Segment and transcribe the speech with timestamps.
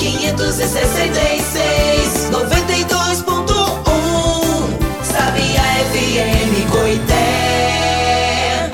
[0.00, 8.70] 566 92.1 Sabia FM Coité.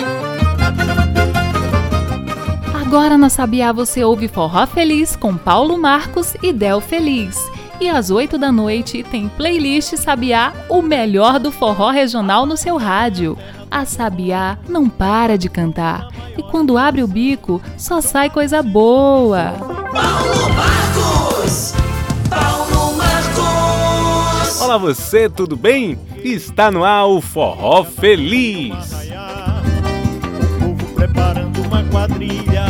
[2.81, 7.37] Agora na Sabiá você ouve Forró Feliz com Paulo Marcos e Del Feliz.
[7.81, 12.77] E às 8 da noite tem playlist Sabiá, o melhor do forró regional no seu
[12.77, 13.37] rádio.
[13.71, 16.09] A Sabiá não para de cantar.
[16.37, 19.53] E quando abre o bico, só sai coisa boa.
[19.93, 21.75] Paulo Marcos.
[22.31, 24.61] Paulo Marcos.
[24.61, 25.99] Olá você, tudo bem?
[26.23, 28.75] Está no ar o Forró Feliz.
[30.43, 32.65] O povo preparando uma quadrilha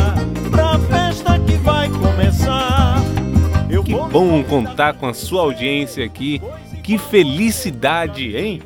[0.51, 3.01] pra festa que vai começar.
[3.69, 6.41] Eu Que vou bom contar com a sua audiência aqui.
[6.83, 8.61] Que felicidade, hein?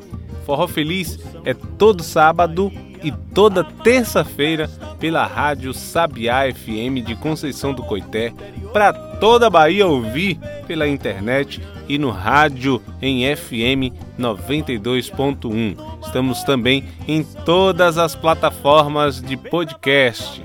[0.45, 2.71] Forró Feliz é todo sábado
[3.03, 4.69] e toda terça-feira
[4.99, 8.31] pela rádio Sabiá FM de Conceição do Coité,
[8.71, 15.75] para toda a Bahia ouvir pela internet e no rádio em FM 92.1.
[16.05, 20.43] Estamos também em todas as plataformas de podcast.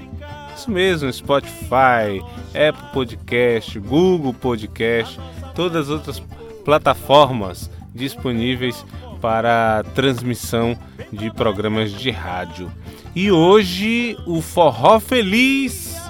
[0.56, 5.20] Isso mesmo, Spotify, Apple Podcast, Google Podcast,
[5.55, 6.22] todas as outras
[6.64, 8.84] plataformas disponíveis
[9.27, 10.78] para transmissão
[11.12, 12.70] de programas de rádio.
[13.12, 16.00] E hoje o Forró Feliz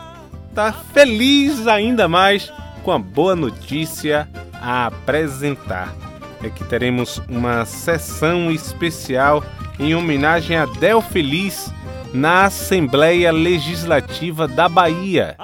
[0.50, 5.94] está feliz ainda mais com a boa notícia a apresentar.
[6.42, 9.42] É que teremos uma sessão especial
[9.78, 11.72] em homenagem a Del Feliz
[12.12, 15.38] na Assembleia Legislativa da Bahia.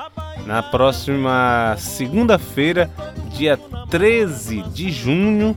[0.46, 2.90] Na próxima segunda-feira,
[3.30, 3.56] dia
[3.90, 5.56] 13 de junho,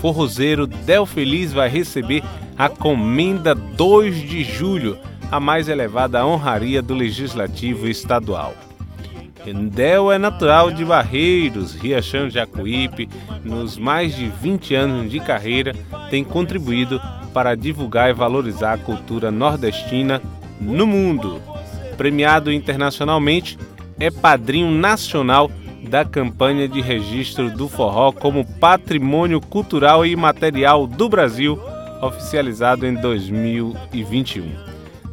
[0.00, 2.22] forrozeiro Del Feliz vai receber
[2.56, 4.98] a Comenda 2 de julho,
[5.30, 8.54] a mais elevada honraria do Legislativo Estadual.
[9.72, 13.08] Del é natural de Barreiros, Riachão Jacuípe.
[13.44, 15.74] Nos mais de 20 anos de carreira,
[16.08, 16.98] tem contribuído
[17.34, 20.22] para divulgar e valorizar a cultura nordestina
[20.58, 21.42] no mundo.
[21.98, 23.58] Premiado internacionalmente,
[23.98, 25.50] é padrinho nacional
[25.88, 31.60] da campanha de registro do forró como Patrimônio Cultural e Imaterial do Brasil,
[32.00, 34.50] oficializado em 2021.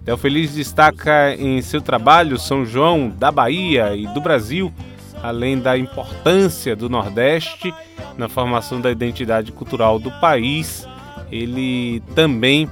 [0.03, 4.74] Del Feliz destaca em seu trabalho São João da Bahia e do Brasil,
[5.22, 7.74] além da importância do Nordeste
[8.18, 10.88] na formação da identidade cultural do país.
[11.31, 12.68] Ele também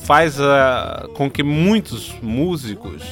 [0.00, 3.02] faz a, com que muitos músicos,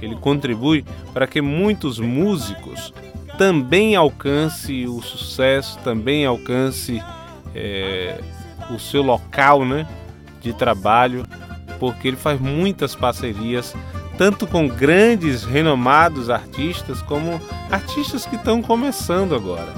[0.00, 2.92] ele contribui para que muitos músicos
[3.38, 7.02] também alcance o sucesso, também alcance
[7.54, 8.20] é,
[8.70, 9.86] o seu local né,
[10.40, 11.24] de trabalho
[11.80, 13.74] porque ele faz muitas parcerias,
[14.18, 17.40] tanto com grandes, renomados artistas, como
[17.70, 19.72] artistas que estão começando agora.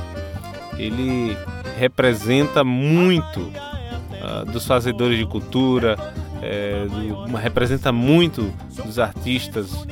[0.77, 1.37] Ele
[1.79, 5.97] representa muito uh, dos fazedores de cultura,
[6.43, 8.53] é, do, representa muito
[8.85, 9.87] dos artistas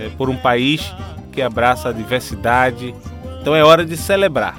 [0.00, 0.92] é, por um país
[1.30, 2.94] que abraça a diversidade.
[3.40, 4.58] Então é hora de celebrar.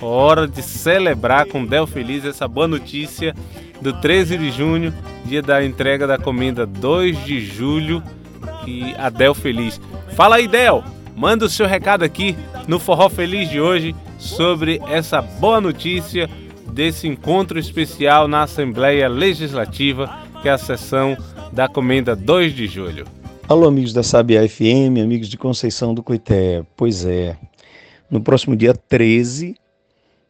[0.00, 3.34] Hora de celebrar com Del Feliz essa boa notícia
[3.80, 4.94] do 13 de junho
[5.28, 8.02] dia da entrega da comenda 2 de julho
[8.66, 9.80] e a Del Feliz.
[10.14, 10.82] Fala aí, Del!
[11.14, 16.30] Manda o seu recado aqui no Forró Feliz de hoje sobre essa boa notícia
[16.72, 21.16] desse encontro especial na Assembleia Legislativa, que é a sessão
[21.52, 23.17] da comenda 2 de julho.
[23.48, 26.62] Alô, amigos da Sabia FM, amigos de Conceição do Coité.
[26.76, 27.34] Pois é,
[28.10, 29.56] no próximo dia 13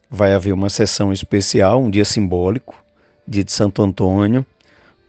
[0.08, 2.80] vai haver uma sessão especial, um dia simbólico,
[3.26, 4.46] dia de Santo Antônio,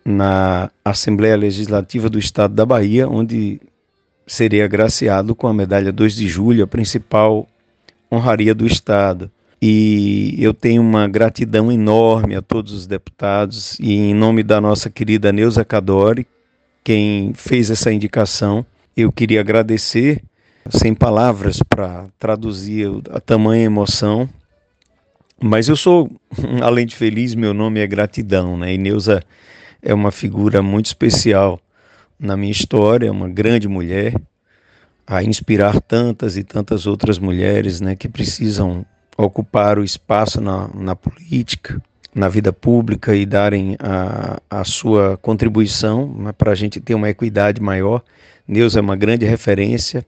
[0.04, 3.62] na Assembleia Legislativa do Estado da Bahia, onde
[4.26, 7.48] serei agraciado com a medalha 2 de julho, a principal
[8.12, 9.30] honraria do Estado.
[9.62, 14.90] E eu tenho uma gratidão enorme a todos os deputados e em nome da nossa
[14.90, 16.26] querida Neuza Cadori,
[16.84, 20.22] quem fez essa indicação, eu queria agradecer
[20.70, 24.30] sem palavras para traduzir a tamanha emoção.
[25.42, 26.12] Mas eu sou,
[26.62, 28.74] além de feliz, meu nome é gratidão, né?
[28.74, 29.24] E Neuza
[29.82, 31.60] é uma figura muito especial
[32.20, 34.14] na minha história, é uma grande mulher,
[35.08, 38.86] a inspirar tantas e tantas outras mulheres né, que precisam
[39.18, 41.82] ocupar o espaço na, na política,
[42.14, 47.10] na vida pública e darem a, a sua contribuição né, para a gente ter uma
[47.10, 48.02] equidade maior.
[48.48, 50.06] Neuza é uma grande referência,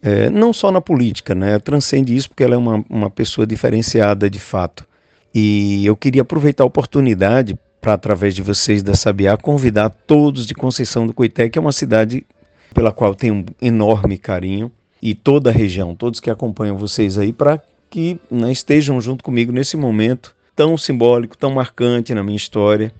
[0.00, 4.30] é, não só na política, né, transcende isso porque ela é uma, uma pessoa diferenciada
[4.30, 4.86] de fato.
[5.34, 10.54] E eu queria aproveitar a oportunidade para, através de vocês da Sabiá, convidar todos de
[10.54, 12.24] Conceição do Coité, que é uma cidade
[12.72, 17.32] pela qual tenho um enorme carinho, e toda a região, todos que acompanham vocês aí,
[17.32, 22.92] para que né, estejam junto comigo nesse momento tão simbólico, tão marcante na minha história,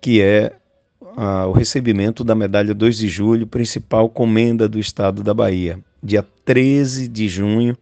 [0.00, 0.54] que é
[1.18, 6.26] ah, o recebimento da medalha 2 de julho, principal comenda do estado da Bahia, dia
[6.46, 7.76] 13 de junho,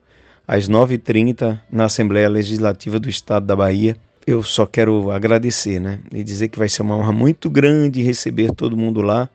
[0.45, 3.97] às 9h30, na Assembleia Legislativa do estado da Bahia.
[4.27, 6.01] Eu só quero agradecer, né?
[6.11, 9.31] E dizer que vai ser uma honra muito grande receber todo mundo lá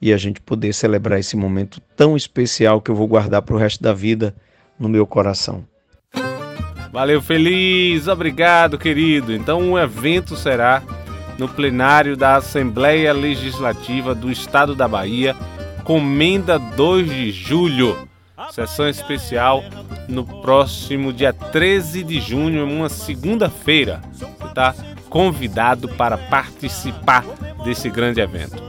[0.00, 3.58] e a gente poder celebrar esse momento tão especial que eu vou guardar para o
[3.58, 4.34] resto da vida
[4.78, 5.62] no meu coração.
[6.92, 9.32] Valeu, feliz, obrigado, querido.
[9.32, 10.82] Então o evento será
[11.38, 15.36] no plenário da Assembleia Legislativa do Estado da Bahia,
[15.84, 18.08] comenda 2 de julho.
[18.50, 19.62] Sessão especial
[20.08, 24.00] no próximo dia 13 de junho, uma segunda-feira.
[24.12, 24.74] Você está
[25.08, 27.24] convidado para participar
[27.64, 28.67] desse grande evento.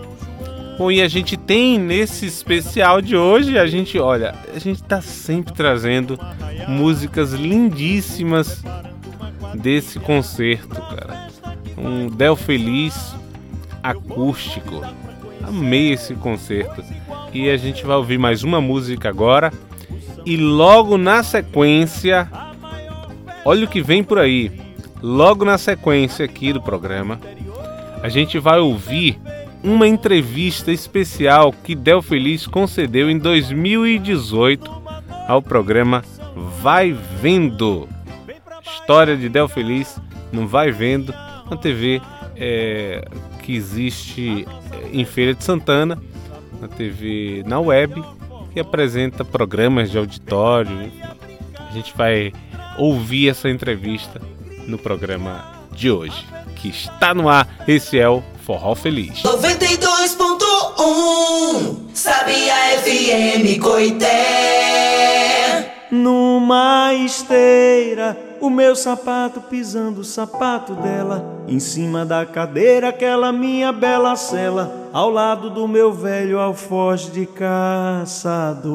[0.80, 5.02] Bom, e a gente tem nesse especial de hoje, a gente, olha, a gente tá
[5.02, 6.18] sempre trazendo
[6.70, 8.64] músicas lindíssimas
[9.56, 11.28] desse concerto, cara.
[11.78, 13.14] Um Del Feliz
[13.84, 14.82] acústico.
[15.46, 16.82] Amei esse concerto.
[17.34, 19.52] E a gente vai ouvir mais uma música agora.
[20.26, 22.26] E logo na sequência,
[23.44, 24.50] olha o que vem por aí.
[25.04, 27.20] Logo na sequência aqui do programa,
[28.02, 29.20] a gente vai ouvir
[29.64, 34.72] uma entrevista especial que Del Feliz concedeu em 2018
[35.28, 36.04] ao programa
[36.62, 37.88] Vai Vendo.
[38.64, 40.00] História de Del Feliz
[40.32, 41.14] no Vai Vendo,
[41.46, 42.02] uma TV
[42.36, 43.06] é,
[43.44, 46.02] que existe é, em Feira de Santana,
[46.58, 48.02] uma TV na web,
[48.54, 50.92] que apresenta programas de auditório.
[51.56, 52.32] A gente vai
[52.78, 54.22] ouvir essa entrevista
[54.68, 56.26] no programa de hoje,
[56.60, 57.48] que está no ar.
[57.68, 59.24] Esse é o Forró Feliz.
[59.24, 62.54] 92.1 Sabia
[62.84, 65.76] FM Coité.
[65.92, 71.44] Numa esteira, o meu sapato pisando o sapato dela.
[71.48, 74.90] Em cima da cadeira, aquela minha bela cela.
[74.94, 78.70] Ao lado do meu velho alfoz de caçador.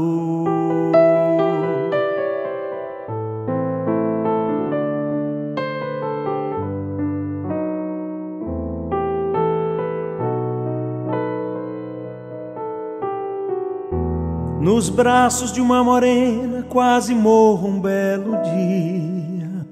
[14.64, 19.66] Nos braços de uma morena quase morro um belo dia.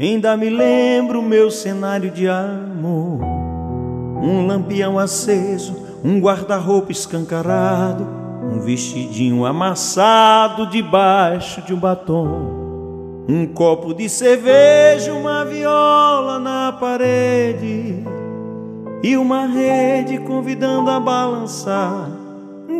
[0.00, 3.20] Ainda me lembro meu cenário de amor.
[4.22, 8.08] Um lampião aceso, um guarda-roupa escancarado,
[8.50, 13.26] um vestidinho amassado debaixo de um batom.
[13.28, 18.02] Um copo de cerveja, uma viola na parede
[19.02, 22.13] e uma rede convidando a balançar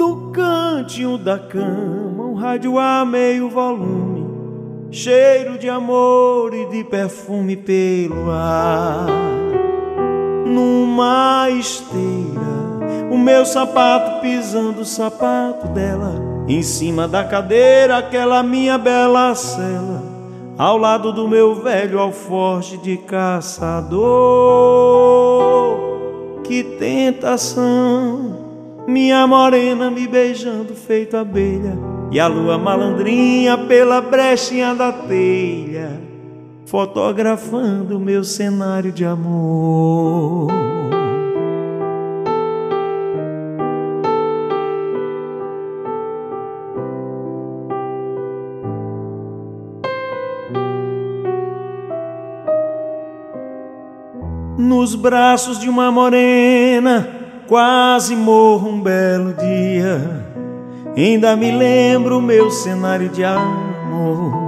[0.05, 4.27] no cantinho da cama, um rádio a meio volume,
[4.91, 9.07] cheiro de amor e de perfume pelo ar.
[10.47, 18.77] Numa esteira, o meu sapato pisando o sapato dela, em cima da cadeira, aquela minha
[18.77, 20.03] bela cela,
[20.59, 24.03] ao lado do meu velho alforje de caçador.
[26.45, 28.44] Que tentação!
[28.87, 31.77] Minha morena me beijando feito abelha
[32.13, 36.01] E a lua malandrinha pela brechinha da telha
[36.67, 40.51] Fotografando meu cenário de amor.
[54.59, 60.27] Nos braços de uma morena quase morro um belo dia.
[60.97, 64.45] Ainda me lembro meu cenário de amor.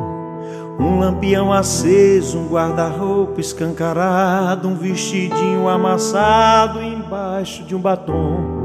[0.79, 8.57] Um lampião aceso, um guarda-roupa escancarado, um vestidinho amassado embaixo de um batom.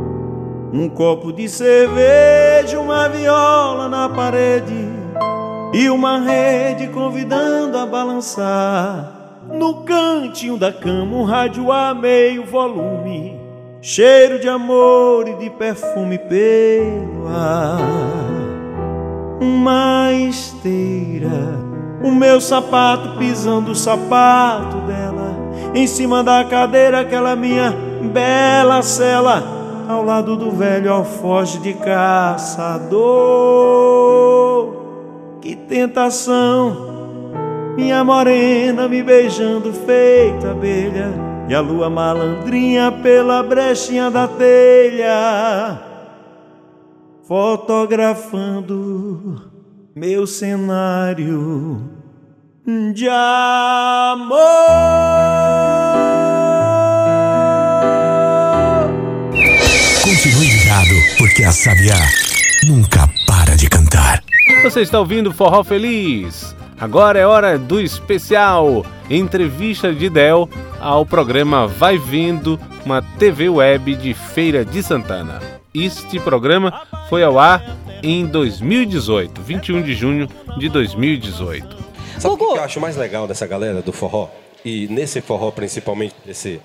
[0.73, 4.89] Um copo de cerveja, uma viola na parede
[5.73, 9.17] e uma rede convidando a balançar.
[9.51, 13.50] No cantinho da cama, um rádio a meio volume
[13.81, 17.79] cheiro de amor e de perfume pelo ar.
[19.41, 21.59] Uma esteira,
[22.03, 25.35] o meu sapato pisando o sapato dela,
[25.73, 27.75] em cima da cadeira, aquela minha
[28.13, 29.43] bela cela,
[29.89, 33.01] ao lado do velho alfoge de caçador.
[35.41, 36.91] Que tentação!
[37.75, 45.81] Minha morena me beijando feita abelha e a lua malandrinha pela brechinha da telha,
[47.27, 49.51] fotografando
[49.93, 51.91] meu cenário
[52.93, 54.37] de amor.
[60.01, 61.99] Continue ligado, porque a Sabiá
[62.65, 64.23] nunca para de cantar.
[64.63, 66.55] Você está ouvindo Forró Feliz.
[66.79, 70.49] Agora é hora do especial entrevista de Del
[70.81, 75.39] ao programa Vai Vindo, uma TV web de Feira de Santana.
[75.75, 77.63] Este programa foi ao ar
[78.01, 81.77] em 2018, 21 de junho de 2018.
[82.17, 84.27] Sabe o que eu acho mais legal dessa galera do forró?
[84.65, 86.59] E nesse forró, principalmente, desse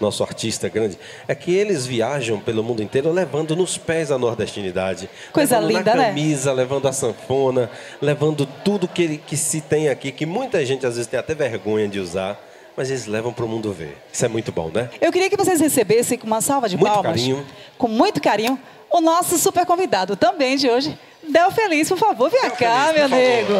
[0.00, 0.98] nosso artista grande,
[1.28, 5.10] é que eles viajam pelo mundo inteiro levando nos pés a nordestinidade.
[5.32, 6.08] Coisa levando linda, na né?
[6.08, 10.94] camisa, levando a sanfona, levando tudo que, que se tem aqui, que muita gente às
[10.94, 12.40] vezes tem até vergonha de usar,
[12.80, 13.94] mas eles levam para o mundo ver.
[14.10, 14.88] Isso é muito bom, né?
[15.02, 17.46] Eu queria que vocês recebessem com uma salva de Muito palmas, carinho.
[17.76, 18.58] com muito carinho,
[18.90, 23.10] o nosso super convidado também de hoje, Del Feliz, por favor, vem Del cá, Feliz,
[23.10, 23.52] meu nego.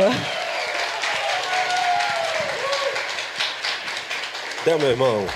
[4.64, 5.26] Del, meu irmão.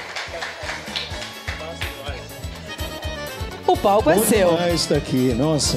[3.67, 4.49] O palco é Bom seu.
[4.55, 5.77] demais estar aqui, nossa.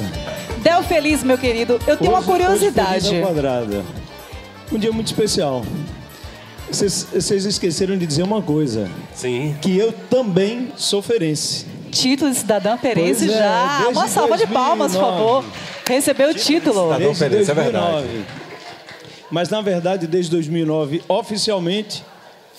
[0.62, 3.06] Del Feliz, meu querido, eu tenho uma Hoje- hoje curiosidade.
[3.08, 3.84] feliz ao quadrado.
[4.72, 5.62] Um dia muito especial.
[6.70, 9.56] Vocês esqueceram de dizer uma coisa, Sim.
[9.60, 11.66] que eu também sou ferense.
[11.90, 13.88] Título de cidadã perense é, já.
[13.90, 15.42] Uma salva de palmas, por 2009.
[15.42, 15.44] favor.
[15.86, 16.74] Recebeu o título.
[16.82, 16.98] cidadão.
[16.98, 18.06] Desde Perense, é 2009.
[18.06, 18.26] verdade.
[19.30, 22.04] Mas na verdade, desde 2009, oficialmente,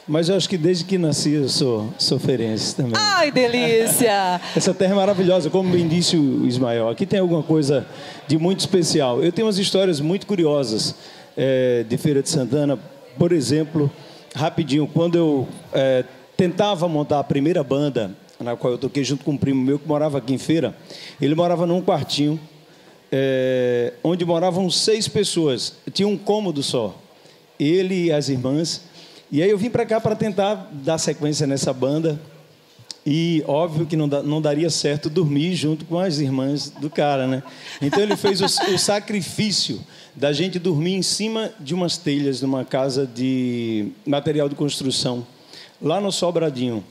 [0.07, 2.93] mas eu acho que desde que nasci eu sou, sou ferense também.
[2.95, 4.41] Ai, delícia.
[4.55, 6.89] Essa terra é maravilhosa, como bem disse o Ismael.
[6.89, 7.85] Aqui tem alguma coisa
[8.27, 9.23] de muito especial.
[9.23, 10.95] Eu tenho umas histórias muito curiosas
[11.37, 12.79] eh, de Feira de Santana.
[13.19, 13.91] Por exemplo,
[14.33, 16.05] rapidinho, quando eu eh,
[16.37, 19.85] tentava montar a primeira banda, na qual eu toquei junto com um primo meu que
[19.85, 20.73] morava aqui em Feira,
[21.21, 22.39] ele morava num quartinho,
[23.11, 25.73] eh, onde moravam seis pessoas.
[25.91, 26.97] Tinha um cômodo só.
[27.59, 28.83] Ele e as irmãs.
[29.29, 32.17] E aí eu vim para cá para tentar dar sequência nessa banda.
[33.05, 37.27] E óbvio que não, dá- não daria certo dormir junto com as irmãs do cara,
[37.27, 37.43] né?
[37.81, 39.81] Então ele fez o, o sacrifício
[40.19, 45.25] da gente dormir em cima de umas telhas numa casa de material de construção,
[45.81, 46.83] lá no Sobradinho.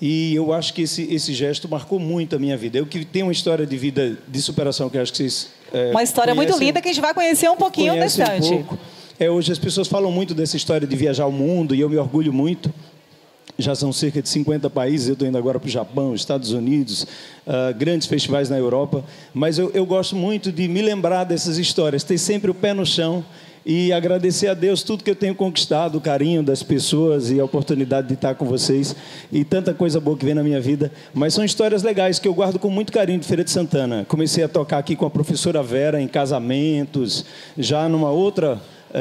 [0.00, 2.76] E eu acho que esse, esse gesto marcou muito a minha vida.
[2.78, 5.48] Eu que tenho uma história de vida de superação que eu acho que vocês.
[5.72, 8.26] é, Uma história muito conhecem- linda que a gente vai conhecer um pouquinho nesse um
[8.40, 8.78] pouco.
[9.18, 11.96] É, hoje as pessoas falam muito dessa história de viajar o mundo e eu me
[11.98, 12.72] orgulho muito.
[13.60, 17.06] Já são cerca de 50 países, eu estou indo agora para o Japão, Estados Unidos,
[17.46, 19.04] ah, grandes festivais na Europa.
[19.32, 22.86] Mas eu, eu gosto muito de me lembrar dessas histórias, ter sempre o pé no
[22.86, 23.24] chão
[23.64, 27.44] e agradecer a Deus tudo que eu tenho conquistado, o carinho das pessoas e a
[27.44, 28.96] oportunidade de estar com vocês
[29.30, 30.90] e tanta coisa boa que vem na minha vida.
[31.12, 34.04] Mas são histórias legais que eu guardo com muito carinho de Feira de Santana.
[34.08, 37.24] Comecei a tocar aqui com a professora Vera em casamentos,
[37.58, 38.60] já numa outra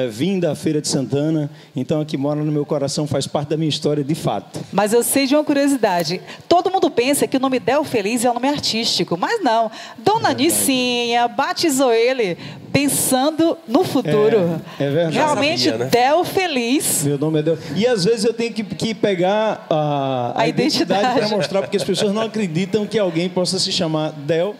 [0.09, 1.49] vinda à Feira de Santana.
[1.75, 4.59] Então, aqui mora no meu coração, faz parte da minha história de fato.
[4.71, 6.21] Mas eu sei de uma curiosidade.
[6.47, 9.71] Todo mundo pensa que o nome Del Feliz é um nome artístico, mas não.
[9.97, 12.37] Dona Nicinha batizou ele
[12.71, 14.61] pensando no futuro.
[14.79, 15.15] É, é verdade.
[15.17, 15.89] Realmente, sabia, né?
[15.91, 17.03] Del Feliz.
[17.03, 17.57] Meu nome é Del.
[17.75, 21.19] E às vezes eu tenho que, que pegar a, A identidade.
[21.19, 24.55] para mostrar, porque as pessoas não acreditam que alguém possa se chamar Del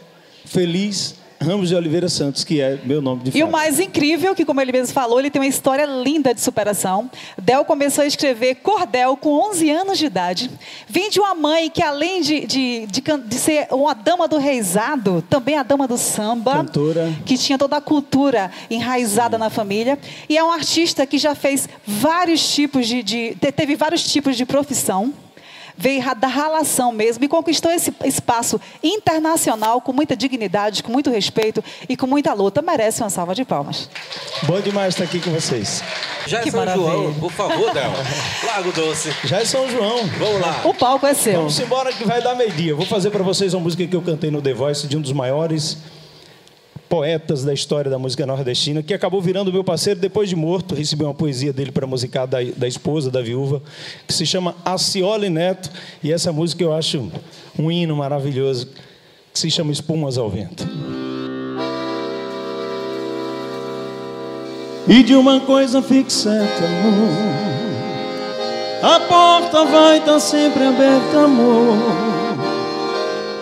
[0.45, 3.51] Feliz Ramos de Oliveira Santos, que é meu nome de E o fato.
[3.51, 7.09] mais incrível, que como ele mesmo falou, ele tem uma história linda de superação.
[7.37, 10.51] Del começou a escrever cordel com 11 anos de idade.
[10.87, 15.23] Vem de uma mãe que, além de, de, de, de ser uma dama do reizado,
[15.29, 16.55] também a dama do samba.
[16.57, 17.09] Cantora.
[17.25, 19.97] Que tinha toda a cultura enraizada na família.
[20.27, 23.01] E é um artista que já fez vários tipos de...
[23.01, 25.13] de te- teve vários tipos de profissão.
[25.81, 31.63] Veio da relação mesmo e conquistou esse espaço internacional com muita dignidade, com muito respeito
[31.87, 32.61] e com muita luta.
[32.61, 33.89] Merece uma salva de palmas.
[34.43, 35.81] Bom demais estar aqui com vocês.
[36.27, 36.85] Já Que é São maravilha.
[36.85, 37.91] João, por favor, Del.
[38.45, 39.15] Lago Doce.
[39.23, 40.05] Já é São João.
[40.17, 40.61] Vamos lá.
[40.65, 41.33] O palco é seu.
[41.33, 42.75] Vamos embora que vai dar meio-dia.
[42.75, 45.13] Vou fazer para vocês uma música que eu cantei no The Voice de um dos
[45.13, 45.77] maiores
[46.89, 50.73] poetas da história da música nordestina, que acabou virando meu parceiro depois de morto.
[50.73, 53.61] Recebi uma poesia dele para musicar da, da esposa, da viúva,
[54.07, 55.69] que se chama Acioli Neto.
[56.03, 57.09] E essa música eu acho
[57.57, 58.67] um hino maravilhoso,
[59.31, 60.67] que se chama Espumas ao Vento.
[64.87, 67.39] E de uma coisa fique certa, amor.
[68.81, 71.77] A porta vai estar sempre aberta, amor.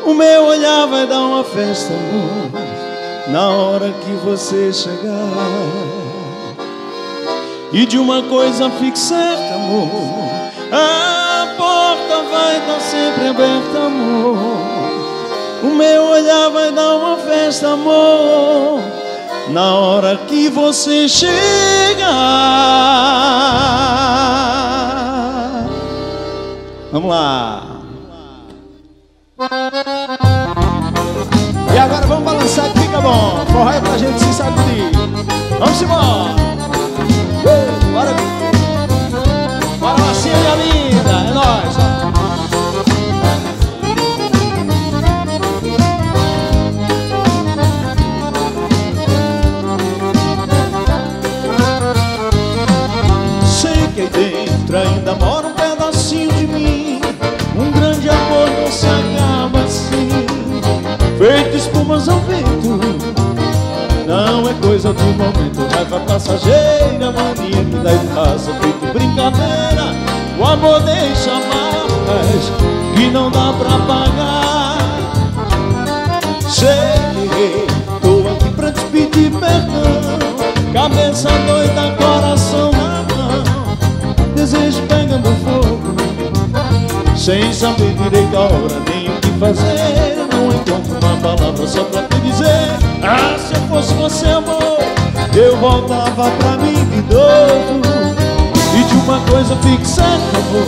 [0.05, 2.76] O meu olhar vai dar uma festa, amor.
[3.31, 4.97] Na hora que você chegar.
[7.71, 9.89] E de uma coisa fique certa, amor.
[10.71, 14.37] A porta vai estar sempre aberta, amor.
[15.63, 18.81] O meu olhar vai dar uma festa, amor.
[19.49, 22.07] Na hora que você chega.
[26.91, 27.76] Vamos lá.
[32.97, 33.45] Fica bom.
[33.51, 34.91] Forró é pra gente se sacudir.
[35.59, 36.35] Vamos embora.
[37.43, 38.15] Uh, bora.
[39.79, 40.76] Bora, Marcinha.
[64.87, 69.93] Do momento, raiva passageira, mania que daí passa, feito brincadeira.
[70.39, 72.51] O amor deixa marcas
[72.95, 74.77] que não dá pra pagar.
[76.49, 77.67] Cheguei,
[78.01, 80.17] tô aqui pra te pedir perdão.
[80.71, 83.43] Cabeça doida, coração na mão.
[84.35, 85.95] Desejo pegando fogo,
[87.17, 90.15] sem saber direito a hora nem o que fazer.
[90.31, 92.77] Não encontro uma palavra só pra te dizer.
[93.03, 94.66] Ah, se eu fosse você, amor,
[95.37, 97.81] eu voltava pra mim de novo.
[98.75, 100.65] E de uma coisa fique certa, amor.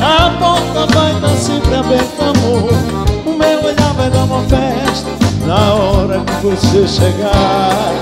[0.00, 2.72] A porta vai estar sempre aberta, amor.
[3.26, 5.10] O meu olhar vai dar uma festa
[5.46, 7.92] Na hora que você chegar.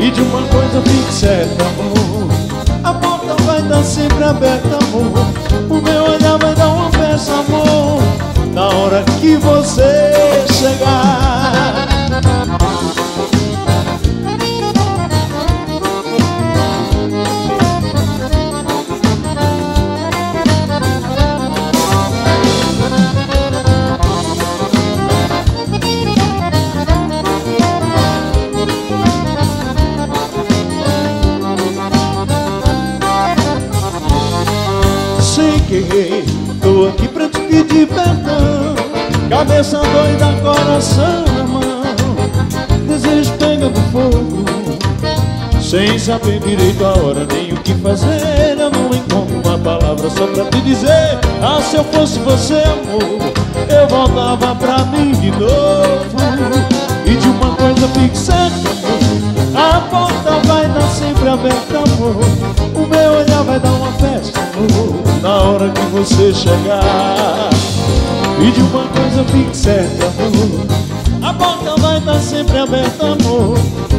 [0.00, 2.28] E de uma coisa fique certa, amor.
[2.84, 5.26] A porta vai estar sempre aberta, amor.
[5.68, 8.00] O meu olhar vai dar uma festa, amor.
[8.54, 11.88] Na hora que você chegar
[39.38, 41.62] Cabeça doida, coração na mão.
[42.88, 44.44] Desejo pegando fogo.
[45.62, 50.26] Sem saber direito a hora nem o que fazer Eu não encontro uma palavra só
[50.26, 51.20] pra te dizer.
[51.40, 53.32] Ah, se eu fosse você, amor
[53.68, 56.16] Eu voltava pra mim de novo.
[57.06, 58.68] E de uma coisa amor
[59.54, 62.16] A porta vai estar sempre aberta, amor.
[62.74, 67.50] O meu olhar vai dar uma festa, amor Na hora que você chegar
[68.40, 70.66] E de uma coisa fique certa, amor
[71.22, 73.58] A porta vai estar sempre aberta, amor.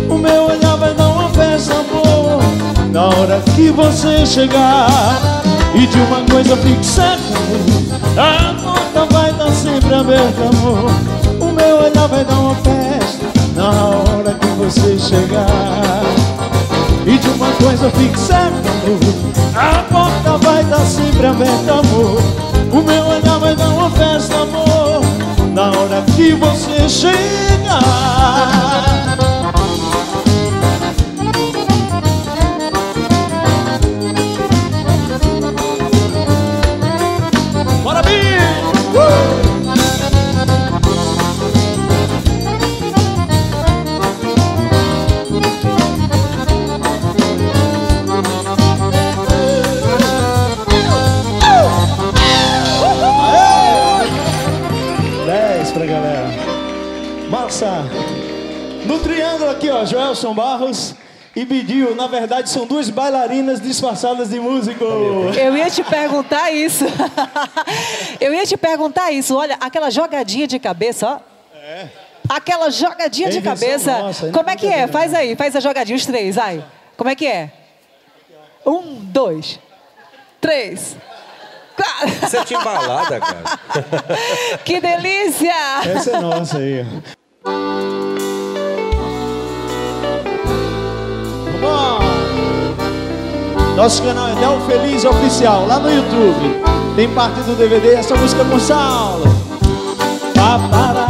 [0.09, 2.41] O meu olhar vai dar uma festa, amor.
[2.91, 4.87] Na hora que você chegar.
[5.75, 10.89] E de uma coisa fique certa, amor A porta vai estar sempre aberta, amor.
[11.41, 13.25] O meu olhar vai dar uma festa
[13.55, 16.03] Na hora que você chegar.
[17.05, 22.21] E de uma coisa fique certa, amor A porta vai estar sempre aberta, amor.
[22.71, 25.01] O meu olhar vai dar uma festa, amor.
[25.53, 27.19] Na hora que você chegar
[59.85, 60.95] Joelson Barros
[61.35, 61.95] e Bidil.
[61.95, 64.83] Na verdade, são duas bailarinas disfarçadas de músico.
[64.83, 66.85] Eu ia te perguntar isso.
[68.19, 69.35] Eu ia te perguntar isso.
[69.35, 71.19] Olha, aquela jogadinha de cabeça, ó.
[72.27, 73.97] Aquela jogadinha É de cabeça.
[73.99, 74.87] nossa, Como é que é?
[74.87, 76.63] Faz aí, faz a jogadinha, os três, vai.
[76.95, 77.51] Como é que é?
[78.65, 79.59] Um, dois,
[80.39, 80.95] três.
[81.75, 82.09] quatro.
[82.21, 83.43] Você é timbalada, cara.
[84.63, 85.53] Que delícia!
[85.95, 86.85] Essa é nossa aí.
[93.75, 96.61] Nosso canal é Del Feliz Oficial, lá no YouTube.
[96.95, 99.23] Tem parte do DVD essa música com Saulo.
[100.35, 101.07] Papará,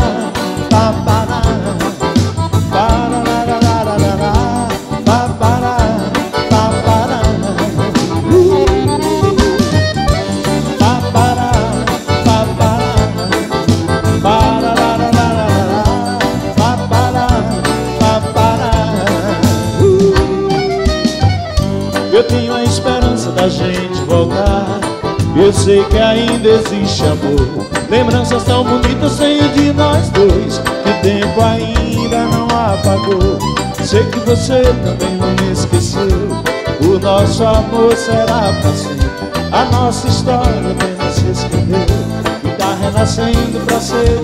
[25.40, 27.66] Eu tenho sei que ainda existe amor.
[27.90, 33.40] Lembranças tão bonitas sem de nós dois Que o tempo ainda não apagou.
[33.82, 36.04] Sei que você também não me esqueceu.
[36.82, 39.08] O nosso amor será pra sempre.
[39.54, 41.86] A nossa história apenas se escreveu
[42.44, 44.20] E tá renascendo pra ser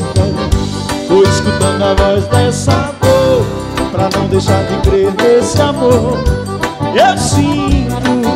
[1.07, 3.45] Tô escutando a voz dessa dor
[3.91, 6.19] Pra não deixar de crer nesse amor.
[6.93, 8.34] Eu sinto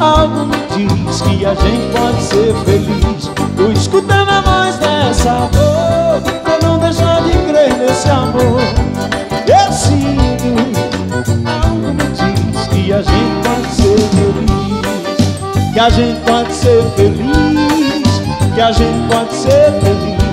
[0.00, 3.30] algo me diz Que a gente pode ser feliz.
[3.56, 8.60] Tô escutando a voz dessa dor Pra não deixar de crer nesse amor.
[9.46, 10.48] Eu sinto
[11.46, 15.72] algo me diz Que a gente pode ser feliz.
[15.72, 20.27] Que a gente pode ser feliz Que a gente pode ser feliz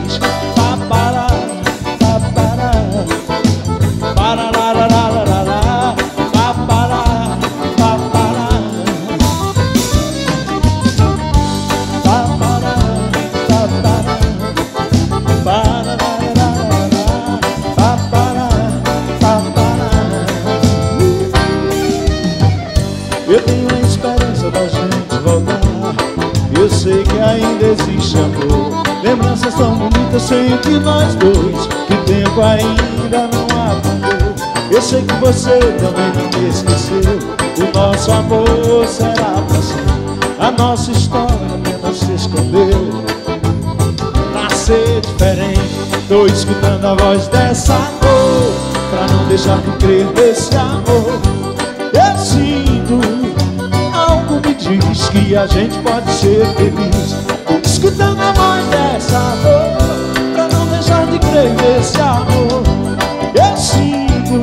[30.62, 34.36] que nós dois Que tempo ainda não acabou.
[34.72, 37.20] Eu sei que você também não me esqueceu.
[37.58, 39.86] O nosso amor será pra sempre.
[40.40, 43.04] A nossa história apenas se escondeu.
[44.32, 45.60] Pra ser diferente
[46.08, 48.54] Tô escutando a voz dessa dor
[48.90, 51.20] Pra não deixar de crer nesse amor.
[51.94, 53.02] Eu sinto
[53.94, 57.16] Algo me diz que a gente pode ser feliz.
[57.66, 58.85] Escutando a voz dessa
[61.46, 62.64] crer nesse amor.
[63.36, 64.42] Eu sinto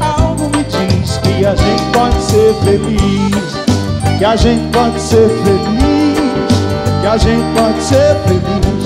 [0.00, 4.18] Algo me diz que a gente pode ser feliz.
[4.18, 7.00] Que a gente pode ser feliz.
[7.00, 8.81] Que a gente pode ser feliz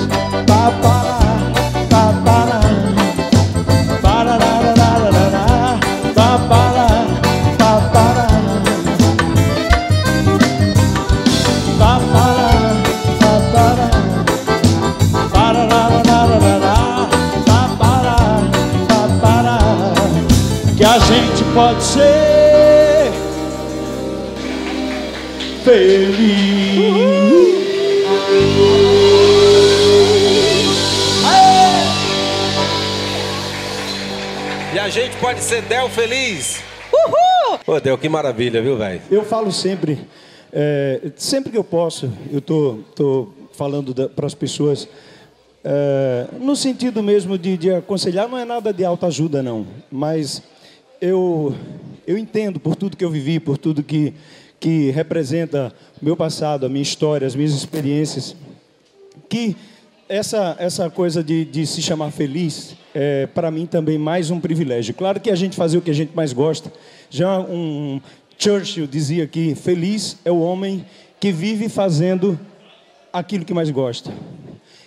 [21.57, 23.11] pode ser
[25.65, 26.27] feliz.
[34.71, 36.61] E a gente pode ser Del feliz.
[36.93, 37.59] Uhul!
[37.65, 39.01] Ô, Del, que maravilha, viu, velho?
[39.09, 40.07] Eu falo sempre,
[40.53, 44.87] é, sempre que eu posso, eu tô, tô falando para as pessoas.
[45.63, 49.65] É, no sentido mesmo de, de aconselhar, não é nada de alta ajuda, não.
[49.91, 50.43] Mas
[51.01, 51.55] eu,
[52.05, 54.13] eu entendo por tudo que eu vivi, por tudo que,
[54.59, 58.35] que representa o meu passado, a minha história, as minhas experiências,
[59.29, 59.55] que
[60.09, 64.93] essa, essa coisa de, de se chamar feliz é, para mim, também mais um privilégio.
[64.93, 66.71] Claro que a gente fazer o que a gente mais gosta.
[67.09, 68.01] Já um
[68.37, 70.85] Churchill dizia que feliz é o homem
[71.19, 72.39] que vive fazendo
[73.11, 74.13] aquilo que mais gosta.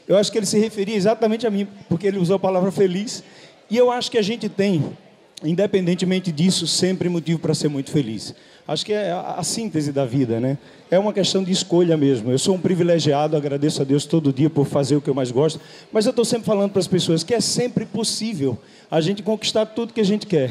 [0.09, 3.23] Eu acho que ele se referia exatamente a mim, porque ele usou a palavra feliz.
[3.71, 4.97] E eu acho que a gente tem
[5.43, 8.35] independentemente disso, sempre motivo para ser muito feliz.
[8.67, 10.57] Acho que é a, a, síntese da vida, né?
[10.91, 12.31] É uma questão de escolha mesmo.
[12.31, 15.31] Eu sou um privilegiado, agradeço a Deus todo dia por fazer o que eu mais
[15.31, 18.59] gosto, mas eu estou sempre falando para as pessoas que é sempre possível
[18.91, 20.51] a gente conquistar tudo que a gente quer.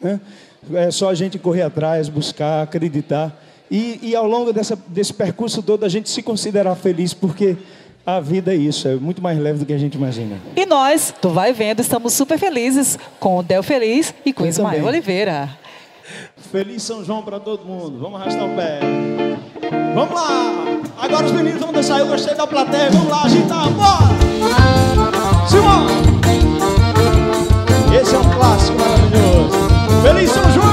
[0.00, 0.20] Né?
[0.72, 3.40] É só a gente correr atrás, buscar, acreditar.
[3.70, 7.56] E, e ao longo dessa, desse percurso todo, a gente se considerar feliz, porque
[8.06, 10.36] a vida é isso, é muito mais leve do que a gente imagina.
[10.56, 14.46] E nós, tu vai vendo, estamos super felizes com o Del Feliz e com o
[14.46, 14.88] Ismael também.
[14.88, 15.48] Oliveira.
[16.50, 17.98] Feliz São João para todo mundo.
[17.98, 18.80] Vamos arrastar o pé.
[19.94, 20.52] Vamos lá.
[20.98, 22.00] Agora os meninos vão dançar.
[22.00, 22.90] Eu gostei da plateia.
[22.90, 23.70] Vamos lá, agitar.
[23.70, 25.48] Bora.
[25.48, 25.86] Simão.
[27.98, 30.02] Esse é um clássico maravilhoso.
[30.02, 30.71] Feliz São João.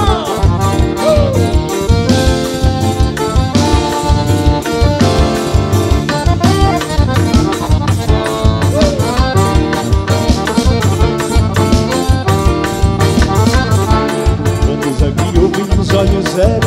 [16.00, 16.60] Olhos eram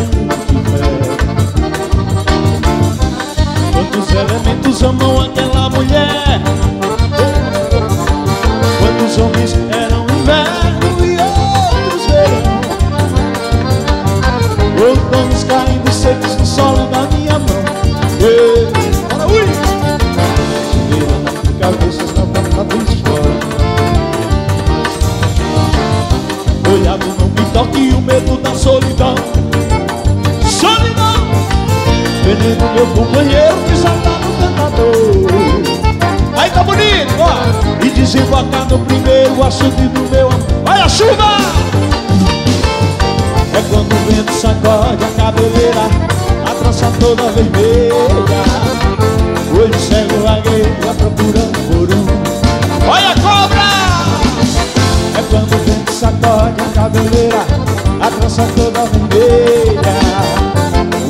[3.73, 6.43] Quantos elementos amam aquela mulher?
[8.79, 9.82] Quantos homens eram
[32.83, 34.33] meu companheiro que já tá no
[36.51, 37.85] tá bonito, ó.
[37.85, 40.41] E desembocar no primeiro açude do meu amor.
[40.69, 41.37] Olha a chuva!
[43.55, 45.89] É quando o vento sacode a cabeleira,
[46.45, 48.43] a trança toda vermelha.
[49.55, 52.07] Olho cego vagueia procurando por um.
[52.91, 53.69] Olha a cobra!
[55.19, 57.47] É quando o vento sacode a cabeleira,
[58.01, 60.02] a trança toda vermelha.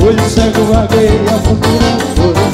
[0.02, 2.52] O olho cego vagueia procurando por um.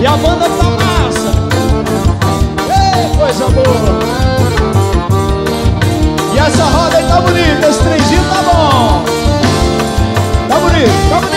[0.00, 1.30] E a banda tá massa!
[2.66, 4.00] Ei, coisa boa!
[6.34, 9.04] E essa roda aí tá bonita Esse trenzinho tá bom!
[10.48, 11.31] Tá bonito, tá bonito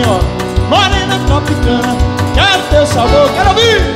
[0.00, 0.20] assim, ó
[0.68, 1.96] Morena tropicana
[2.34, 3.94] Quero teu sabor, quero ouvir.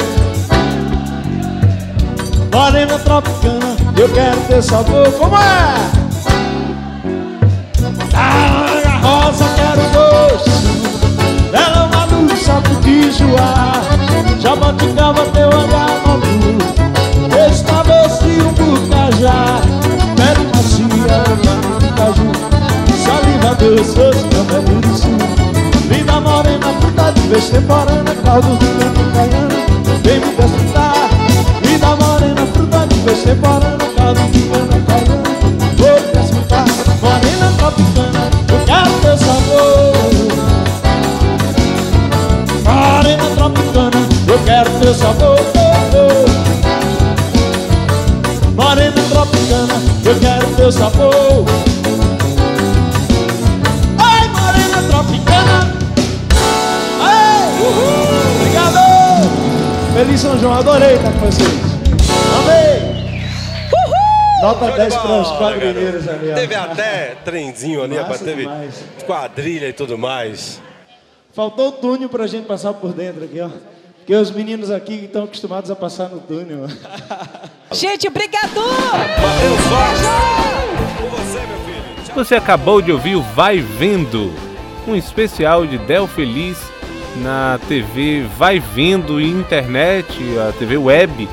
[2.53, 5.75] Morena tropicana Eu quero teu sabor, como é?
[8.11, 9.85] Da rosa quero
[11.87, 13.83] uma luz sabe de zoar?
[14.41, 16.59] Jaboticaba teu olhar maduro
[17.85, 19.61] doce um bucajá
[20.17, 21.19] Pele macia,
[21.97, 22.33] caju
[23.05, 24.74] Saliva doce, doce, cabelo
[27.35, 29.49] fruta de vez temporânea Caldo do canto caiano,
[30.03, 31.09] vem me desfrutar.
[31.63, 35.23] Vida morena, fruta de vez temporânea Caldo do canto caiano,
[35.77, 36.65] vou desfrutar.
[37.03, 39.95] Morena tropicana, eu quero teu sabor.
[42.65, 45.41] Morena tropicana, eu quero teu sabor.
[48.55, 51.54] Morena tropicana, eu quero teu sabor
[60.15, 61.49] Feliz São João, adorei estar com vocês
[62.39, 63.21] Amei
[64.41, 66.35] Nota 10 para os quadrilheiros ali ó.
[66.35, 68.21] Teve até trenzinho ali, rapaz.
[68.21, 68.85] Teve demais.
[69.07, 70.61] quadrilha e tudo mais.
[71.33, 73.49] Faltou o túnel pra gente passar por dentro aqui, ó.
[73.97, 76.67] Porque os meninos aqui estão acostumados a passar no túnel.
[77.73, 78.61] Gente, obrigado!
[78.61, 80.01] Matheus Vaz,
[80.99, 82.15] com você, meu filho.
[82.15, 84.31] Você acabou de ouvir o Vai Vendo,
[84.87, 86.74] um especial de Del Feliz
[87.17, 90.07] na TV Vai Vendo e internet,
[90.39, 91.29] a TV web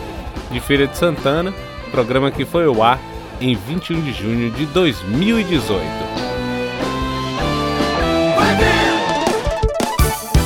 [0.52, 1.54] de Feira de Santana,
[1.92, 3.00] programa que foi ao ar
[3.40, 5.82] em 21 de junho de 2018.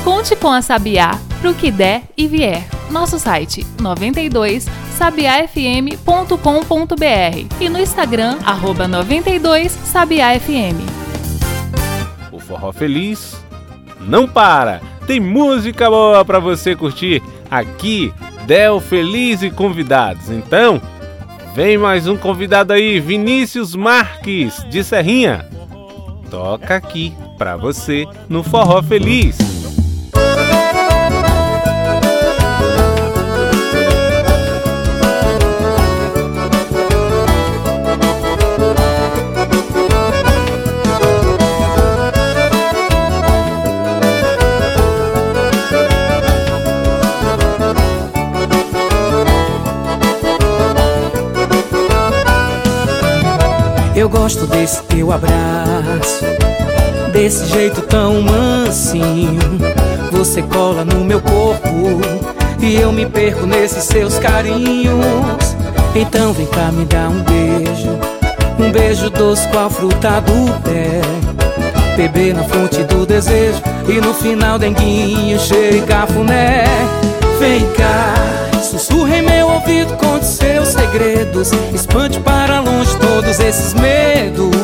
[0.04, 2.66] Conte com a Sabiá pro que der e vier.
[2.90, 4.68] Nosso site 92
[4.98, 10.78] sabiafm.com.br e no Instagram arroba 92 sabiafm.
[12.32, 13.36] O Forró Feliz
[14.00, 14.95] não para.
[15.08, 18.12] Tem música boa para você curtir aqui,
[18.48, 20.32] Del Feliz e convidados.
[20.32, 20.82] Então,
[21.54, 25.48] vem mais um convidado aí, Vinícius Marques de Serrinha.
[26.30, 29.55] Toca aqui para você no Forró Feliz.
[54.06, 56.24] Eu gosto desse teu abraço,
[57.12, 59.40] desse jeito tão mansinho.
[60.12, 61.68] Você cola no meu corpo
[62.62, 65.56] e eu me perco nesses seus carinhos.
[65.96, 67.98] Então vem cá me dar um beijo,
[68.60, 71.02] um beijo doce com a fruta do pé.
[71.98, 76.66] Beber na fonte do desejo e no final denguinho, cheio e cafuné.
[77.40, 78.14] Vem cá,
[78.64, 81.52] sussurra em meu ouvido, conte seus segredos.
[81.74, 84.56] Espante para longe todos esses medos.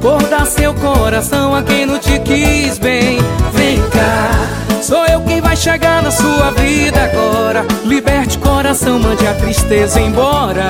[0.00, 3.18] Por dar seu coração a quem não te quis bem.
[3.52, 7.64] Vem cá, sou eu quem vai chegar na sua vida agora.
[7.84, 10.66] Liberte coração, mande a tristeza embora.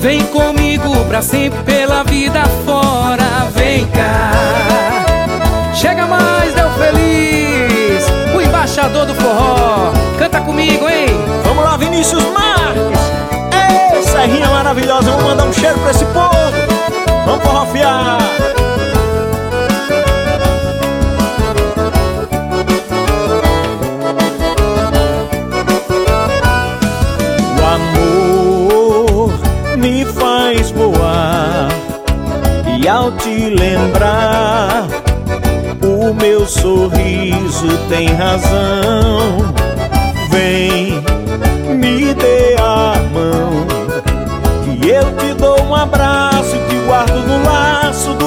[0.00, 3.48] Vem comigo pra sempre pela vida fora.
[3.54, 4.32] Vem cá,
[5.74, 7.31] chega mais, deu feliz.
[8.72, 11.08] Embaixador do forró, canta comigo, hein?
[11.44, 12.98] Vamos lá, Vinícius Marques!
[13.52, 16.32] Ei, Serrinha maravilhosa, vamos mandar um cheiro pra esse povo!
[17.26, 18.18] Vamos forrofiar!
[27.60, 29.34] O amor
[29.76, 31.68] me faz voar
[32.80, 35.01] E ao te lembrar
[36.02, 39.54] O meu sorriso tem razão.
[40.30, 41.00] Vem,
[41.76, 43.64] me dê a mão,
[44.64, 48.21] que eu te dou um abraço e te guardo no laço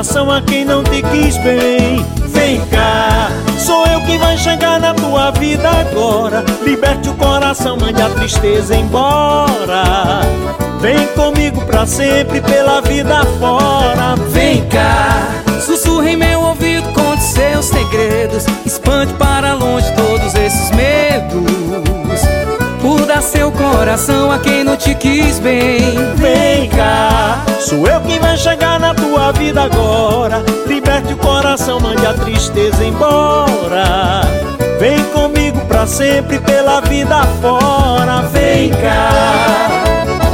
[0.00, 2.02] a quem não te quis bem.
[2.28, 6.42] Vem cá, sou eu que vai chegar na tua vida agora.
[6.64, 10.22] Liberte o coração, mande a tristeza embora.
[10.80, 14.16] Vem comigo pra sempre, pela vida fora.
[14.30, 18.46] Vem cá, sussurre em meu ouvido, conte seus segredos.
[18.64, 21.59] Expande para longe todos esses medos.
[23.30, 25.80] Seu coração a quem não te quis bem.
[26.16, 30.42] Vem cá, sou eu que vai chegar na tua vida agora.
[30.66, 34.22] Liberte o coração, mande a tristeza embora.
[34.80, 38.22] Vem comigo pra sempre, pela vida fora.
[38.32, 40.29] Vem cá.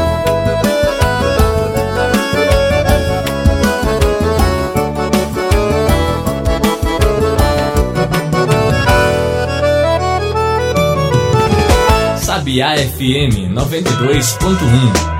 [12.47, 15.16] Sabiá FM 92.1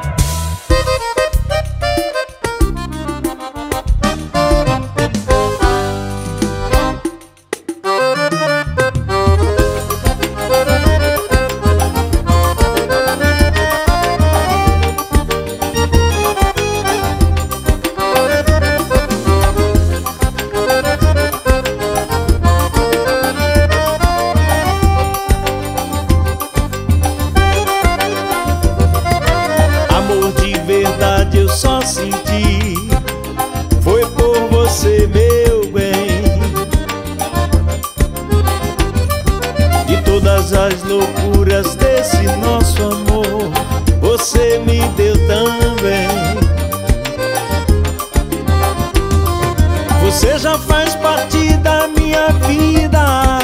[50.59, 53.39] faz parte da minha vida.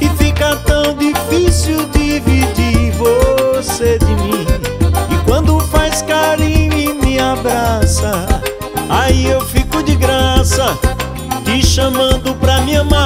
[0.00, 4.46] E fica tão difícil dividir você de mim.
[5.10, 8.26] E quando faz carinho e me abraça
[8.88, 10.78] Aí eu fico de graça
[11.44, 12.96] Te chamando pra me amar.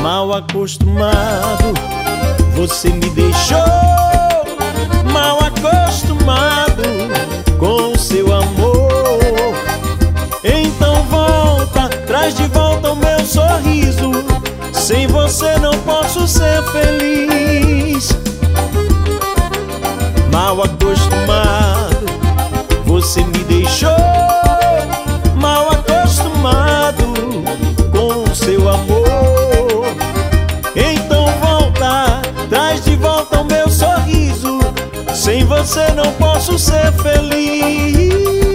[0.00, 1.74] Mal acostumado
[2.54, 3.58] Você me deixou
[5.12, 6.69] Mal acostumado
[8.10, 9.54] seu amor.
[10.42, 14.10] Então volta, traz de volta o meu sorriso.
[14.72, 18.08] Sem você não posso ser feliz.
[20.32, 22.04] Mal acostumado,
[22.84, 23.90] você me deixou.
[25.36, 27.04] Mal acostumado
[27.92, 28.99] com o seu amor
[35.40, 38.49] Sem você não posso ser feliz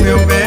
[0.00, 0.38] meu bem.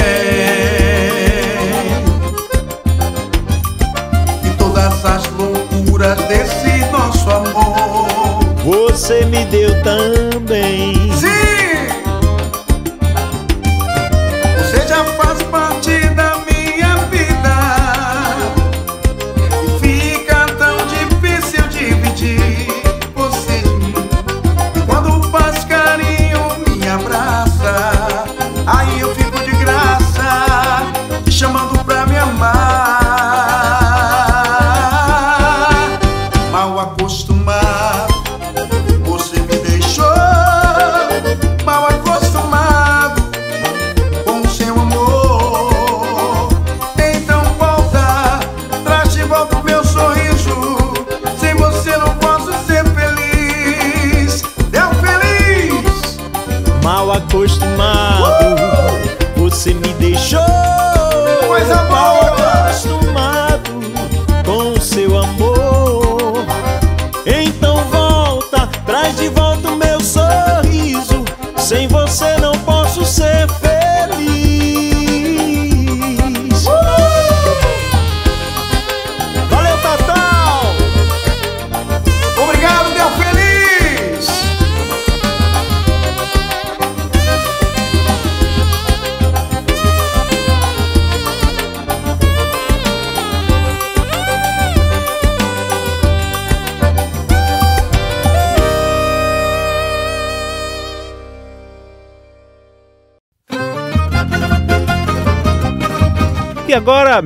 [4.44, 8.40] E todas as loucuras desse nosso amor.
[8.64, 11.07] Você me deu também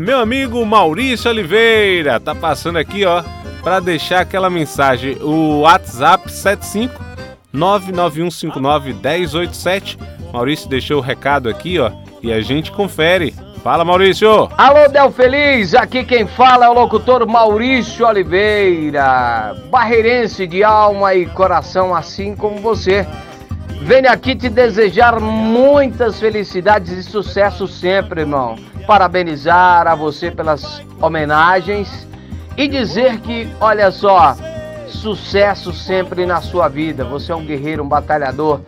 [0.02, 3.24] meu amigo Maurício Oliveira tá passando aqui, ó,
[3.62, 5.18] para deixar aquela mensagem.
[5.22, 7.00] O WhatsApp 75
[7.54, 10.00] 99159 1087.
[10.34, 11.92] Maurício deixou o recado aqui, ó,
[12.24, 13.36] e a gente confere.
[13.64, 14.50] Fala, Maurício!
[14.58, 21.28] Alô, Del Feliz, aqui quem fala é o locutor Maurício Oliveira, barreirense de alma e
[21.28, 23.06] coração, assim como você.
[23.84, 28.56] Venho aqui te desejar muitas felicidades e sucesso sempre, irmão.
[28.86, 32.08] Parabenizar a você pelas homenagens
[32.58, 34.36] e dizer que, olha só,
[34.88, 37.04] sucesso sempre na sua vida.
[37.06, 38.62] Você é um guerreiro, um batalhador.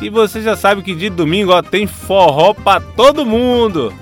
[0.00, 3.92] E você já sabe que de domingo ó, tem forró pra todo mundo.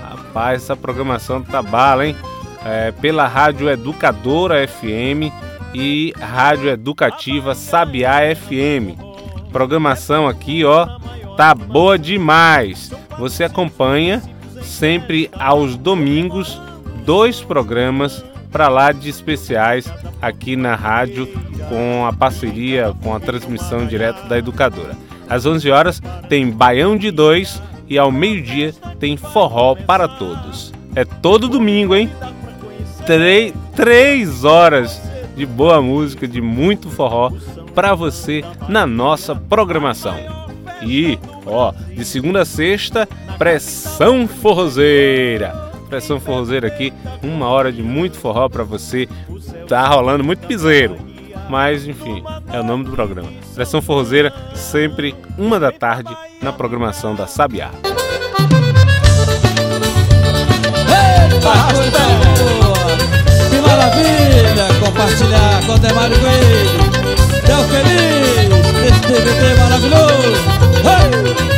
[0.00, 2.16] Rapaz, essa programação tá bala, hein?
[2.64, 8.98] É, pela Rádio Educadora FM e Rádio Educativa Sabiá FM.
[9.52, 10.86] Programação aqui, ó,
[11.36, 12.92] tá boa demais.
[13.18, 14.22] Você acompanha
[14.62, 16.60] sempre aos domingos
[17.04, 21.26] dois programas para lá de especiais aqui na rádio
[21.68, 24.96] com a parceria com a transmissão direta da educadora.
[25.28, 30.72] Às 11 horas tem Baião de Dois e ao meio-dia tem Forró para Todos.
[30.94, 32.10] É todo domingo, hein?
[33.06, 35.00] Três, três horas
[35.36, 37.30] de boa música, de muito forró
[37.74, 40.16] para você na nossa programação.
[40.82, 43.08] E, ó, de segunda a sexta,
[43.38, 45.70] pressão forrozeira.
[45.88, 49.08] Pressão forrozeira aqui, uma hora de muito forró para você.
[49.68, 50.96] Tá rolando muito piseiro.
[51.48, 52.22] Mas, enfim,
[52.52, 53.28] é o nome do programa.
[53.54, 57.70] Pressão forrozeira, sempre uma da tarde na programação da Sabiá.
[61.30, 62.59] Que
[63.70, 66.90] maravilha compartilhar com o Demário Coelho.
[67.46, 68.48] Tão feliz
[68.82, 70.32] nesse DVD maravilhoso.
[70.84, 71.50] Hey!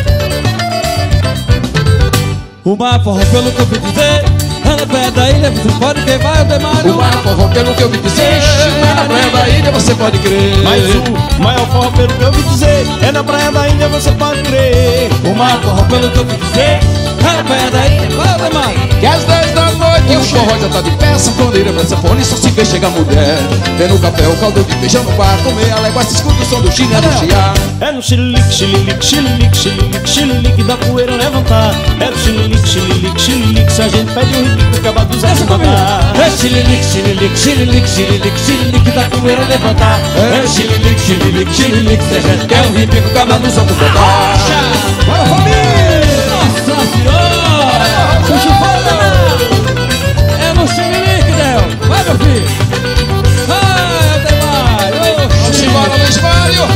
[2.64, 4.24] O mar forró pelo que eu vi dizer
[4.64, 7.82] É na praia da ilha, você pode queimar o Demário O mar forró pelo que
[7.82, 10.82] eu vi dizer É na praia da ilha, você pode crer Mas
[11.38, 14.42] o maior forró pelo que eu vi dizer É na praia da ilha, você pode
[14.42, 16.78] crer O mar forró pelo que eu vi dizer
[17.18, 18.88] É na praia da ilha, qual é o Demário?
[19.00, 22.36] Que às 10 da noite o forró já tá de pé Sanfoneira pra sanfone, só
[22.36, 23.38] se vê chegar mulher
[23.78, 26.46] Vem no café, o caldo de feijão no bar Comer a légua, se escuta o
[26.46, 31.74] som do chile no chiar É no xililique, xililique, xililique, xililique, xililique Da poeira levantar
[32.00, 36.12] É no xililique, xililique, xililique Se a gente pede um ripico, acaba dos anos mandar
[36.16, 42.20] É xililique, xililique, xililique, xililique, xililique Da poeira levantar É xililique, xililique, xililique Se a
[42.20, 43.92] gente quer um ripico, acaba dos mandar
[45.06, 46.02] Bora, família!
[46.30, 47.31] Nossa Senhora!
[52.12, 52.46] Meu filho
[53.46, 56.66] Vai, Demário Vamos embora, Luiz Mário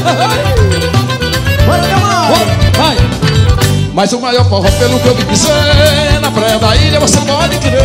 [1.66, 2.96] Bora, Demário Vai
[3.92, 7.58] Mas o maior forró pelo que eu vi dizer Na praia da ilha você pode
[7.58, 7.76] crer.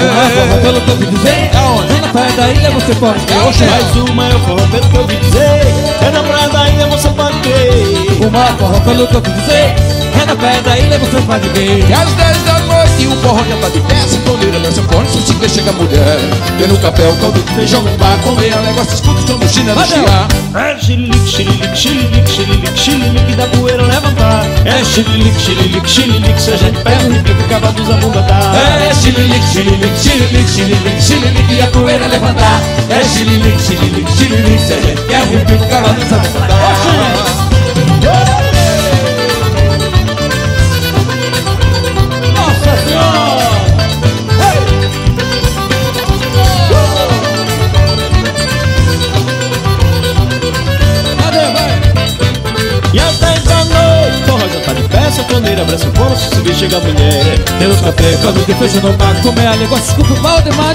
[0.00, 1.50] O maior forró pelo que eu vi dizer?
[1.50, 3.38] É na praia da ilha você pode crer.
[3.70, 5.60] Mas o maior forró pelo que eu vi dizer
[6.00, 8.26] É na praia da ilha, você pode crer.
[8.26, 9.93] O maior forró pelo que eu vi dizer
[10.24, 13.44] É na praia da ilha você pode crer E às 10 da noite o forró
[13.44, 16.18] já tá de pé Sanfoneira pra sanfone, só se vê chegar mulher
[16.66, 19.74] no café, o caldo de feijão no bar Comer a se escuta o som do
[19.74, 26.40] no chiar É xililique, xililique, xililique, xililique, xililique Da poeira levantar É xililique, xililique, xililique
[26.40, 31.02] Se a gente pega o ripico, acaba dos abunda dar É xililique, xililique, xililique, xililique,
[31.02, 35.64] xililique E a poeira levantar É xililique, xililique, xililique Se a gente quer o ripico,
[35.64, 37.13] acaba dos abunda
[55.64, 59.46] abraça o povo, se vê chegar mulher Pelo café, caldo de feijão no bar Comer
[59.46, 60.74] a língua, desculpa o Valdemar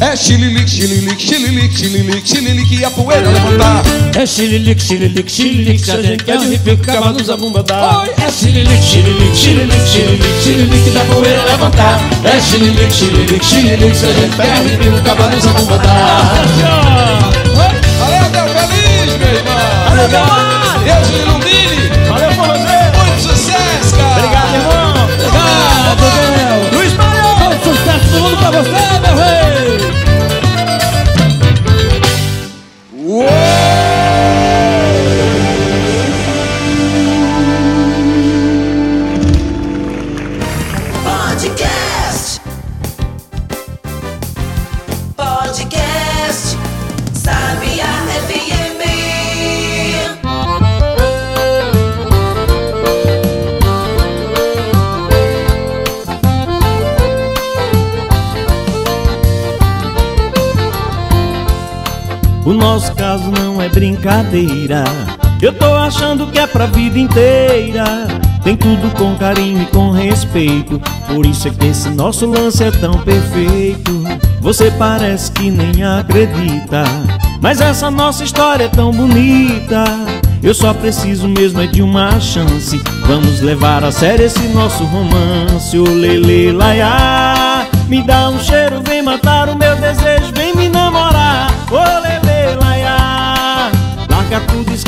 [0.00, 3.82] É xililique, xililique, xililique, xililique, xililique E a poeira levantar
[4.14, 8.10] É xililique, xililique, xililique Se a gente quer um ripico, acaba nos abumba dar Oi,
[8.18, 14.12] É xililique, xililique, xililique, xililique, xililique Da poeira levantar É xililique, xililique, xililique Se a
[14.12, 16.34] gente quer um ripico, acaba nos abumba dar
[17.98, 18.48] Valeu, Del
[19.90, 20.57] Obrigado, Deus
[26.72, 27.22] Luiz Maria.
[27.38, 29.37] Todo sucesso do mundo pra você, meu rei.
[62.68, 64.84] Nosso caso não é brincadeira.
[65.40, 67.84] Eu tô achando que é pra vida inteira.
[68.44, 70.78] Tem tudo com carinho e com respeito.
[71.06, 74.04] Por isso é que esse nosso lance é tão perfeito.
[74.42, 76.84] Você parece que nem acredita.
[77.40, 79.84] Mas essa nossa história é tão bonita.
[80.42, 82.78] Eu só preciso mesmo é de uma chance.
[83.06, 85.76] Vamos levar a sério esse nosso romance.
[85.78, 87.66] O lele laiá.
[87.88, 91.50] Me dá um cheiro, vem matar o meu desejo, vem me namorar.
[91.70, 92.27] Ô lele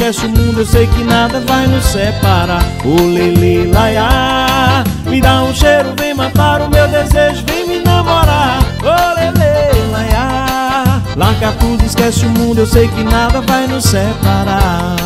[0.01, 2.64] esquece o mundo, eu sei que nada vai nos separar.
[2.86, 4.82] Ô lele laiá.
[5.05, 8.61] Me dá um cheiro, vem matar o meu desejo, vem me namorar.
[8.82, 11.03] Ô lele laiá.
[11.14, 14.96] Larga tudo, esquece o mundo, eu sei que nada vai nos separar.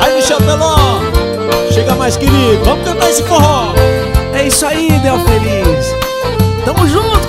[0.00, 0.76] Aí, Michel Teló.
[1.70, 2.64] Chega mais, querido.
[2.64, 3.72] Vamos cantar esse forró.
[4.32, 5.94] É isso aí, Del Feliz.
[6.64, 7.28] Tamo junto,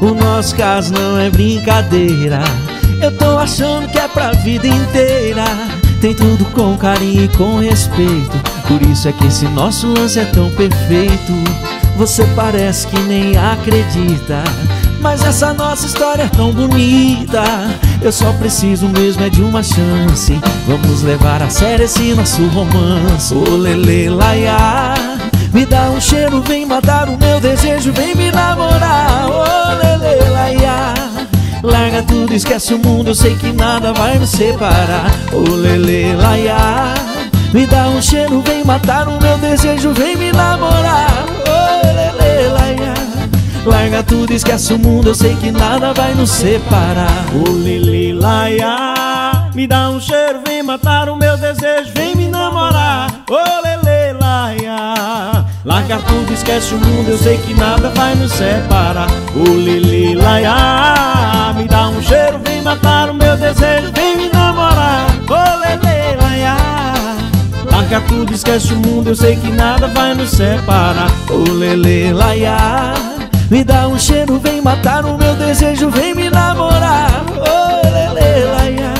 [0.00, 2.40] O nosso caso não é brincadeira.
[3.02, 5.44] Eu tô achando que é pra vida inteira.
[6.00, 8.36] Tem tudo com carinho e com respeito.
[8.66, 11.32] Por isso é que esse nosso lance é tão perfeito.
[11.96, 14.44] Você parece que nem acredita.
[15.00, 17.42] Mas essa nossa história é tão bonita.
[18.00, 20.38] Eu só preciso mesmo é de uma chance.
[20.66, 23.34] Vamos levar a sério esse nosso romance.
[23.34, 25.07] Ô lele laiá.
[25.52, 29.26] Me dá um cheiro, vem matar o meu desejo, vem me namorar.
[29.30, 30.94] Ô lele laiá.
[31.62, 35.10] Larga tudo, esquece o mundo, eu sei que nada vai nos separar.
[35.32, 36.94] Ô lele laiá.
[37.52, 41.24] Me dá um cheiro, vem matar o meu desejo, vem me namorar.
[41.46, 42.94] Ô lele laiá.
[43.64, 47.24] Larga tudo, esquece o mundo, eu sei que nada vai nos separar.
[47.34, 49.48] Ô lele laiá.
[49.54, 53.24] Me dá um cheiro, vem matar o meu desejo, vem me namorar.
[53.28, 53.87] Ô lele.
[55.68, 59.06] Larga tudo, esquece o mundo, eu sei que nada vai nos separar.
[59.36, 61.52] Ô lele laiá.
[61.54, 65.08] Me dá um cheiro, vem matar o meu desejo, vem me namorar.
[65.28, 66.56] Ô lele laiá.
[67.70, 71.10] Larga tudo, esquece o mundo, eu sei que nada vai nos separar.
[71.28, 72.94] Ô lele laiá.
[73.50, 77.26] Me dá um cheiro, vem matar o meu desejo, vem me namorar.
[78.56, 78.94] Laiá.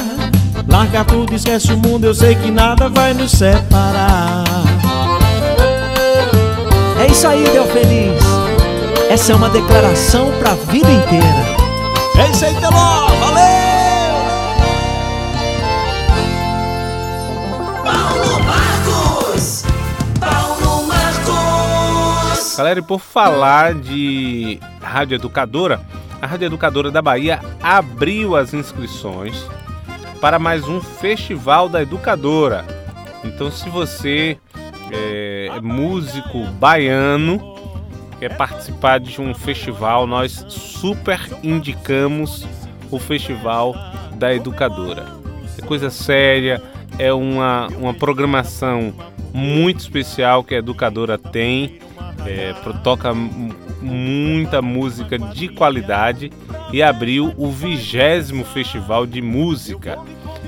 [0.69, 4.78] Larga tudo, esquece o mundo, eu sei que nada vai nos separar.
[7.09, 8.23] É isso aí, Del Feliz.
[9.09, 11.25] Essa é uma declaração pra vida inteira.
[12.19, 13.07] É isso aí, Teló.
[13.09, 13.49] Valeu!
[17.83, 19.65] Paulo Marcos.
[20.21, 22.57] Paulo Marcos.
[22.59, 25.81] Galera, e por falar de Rádio Educadora,
[26.21, 29.47] a Rádio Educadora da Bahia abriu as inscrições
[30.21, 32.67] para mais um Festival da Educadora.
[33.25, 34.39] Então, se você
[35.61, 37.57] músico baiano,
[38.19, 42.47] quer participar de um festival, nós super indicamos
[42.91, 43.75] o Festival
[44.15, 45.07] da Educadora.
[45.57, 46.63] É coisa séria,
[46.99, 48.93] é uma, uma programação
[49.33, 51.79] muito especial que a Educadora tem,
[52.27, 52.53] é,
[52.83, 53.13] toca
[53.81, 56.33] muita música de qualidade
[56.73, 59.99] e abriu o vigésimo Festival de Música.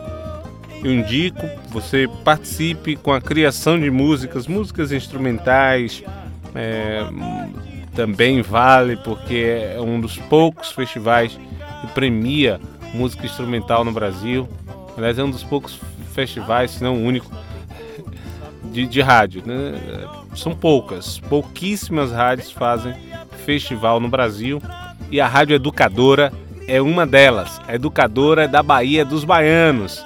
[0.83, 6.03] Eu indico você participe com a criação de músicas, músicas instrumentais.
[6.55, 7.05] é,
[7.95, 11.39] também vale porque é um dos poucos festivais
[11.81, 12.61] que premia
[12.95, 14.49] música instrumental no Brasil.
[14.97, 15.79] Aliás, é um dos poucos
[16.13, 17.31] festivais, se não o único,
[18.73, 19.43] de, de rádio.
[19.45, 19.75] né?
[20.35, 22.95] São poucas, pouquíssimas rádios fazem
[23.45, 24.63] festival no Brasil
[25.11, 26.33] e a Rádio Educadora
[26.69, 27.61] é uma delas.
[27.67, 30.05] A Educadora da Bahia dos Baianos.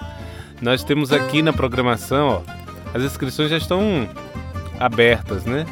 [0.63, 2.55] Nós temos aqui na programação, ó,
[2.95, 4.09] as inscrições já estão
[4.81, 5.67] abertas, né?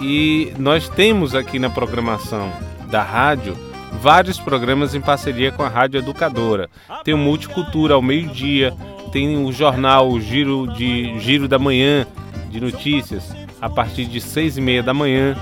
[0.00, 2.52] E nós temos aqui na programação
[2.90, 3.56] da rádio
[4.00, 6.68] vários programas em parceria com a Rádio Educadora.
[7.04, 8.74] Tem o Multicultura ao meio-dia,
[9.12, 12.06] tem o jornal o Giro de Giro da Manhã
[12.50, 15.36] de notícias a partir de seis e meia da manhã.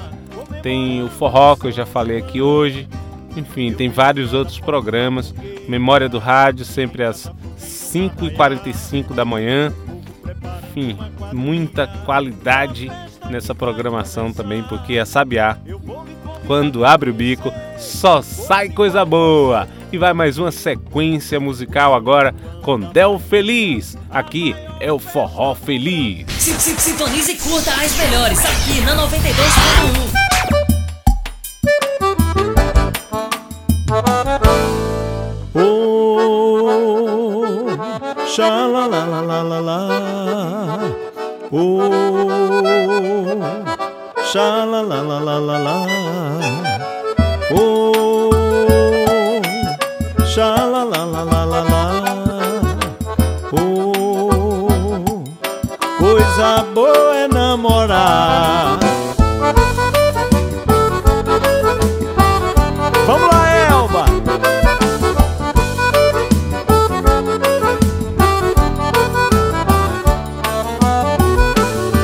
[0.62, 2.88] Tem o Forró que eu já falei aqui hoje.
[3.36, 5.34] Enfim, tem vários outros programas.
[5.68, 9.72] Memória do Rádio sempre às 5h45 da manhã.
[10.70, 10.98] Enfim,
[11.32, 12.90] muita qualidade
[13.30, 15.58] nessa programação também, porque a Sabiá,
[16.46, 19.68] quando abre o bico, só sai coisa boa.
[19.92, 23.96] E vai mais uma sequência musical agora com Del Feliz.
[24.10, 26.26] Aqui é o Forró Feliz.
[26.38, 30.08] Si- si- Sintonize e curta as melhores aqui na 92.1.
[36.40, 37.76] Oh,
[38.26, 39.78] sha la la la la la la.
[41.50, 41.90] Oh,
[44.30, 46.07] sha la la la la la la.
[56.38, 58.78] Coisa boa é namorar.
[63.06, 64.04] Vamos lá, Elba!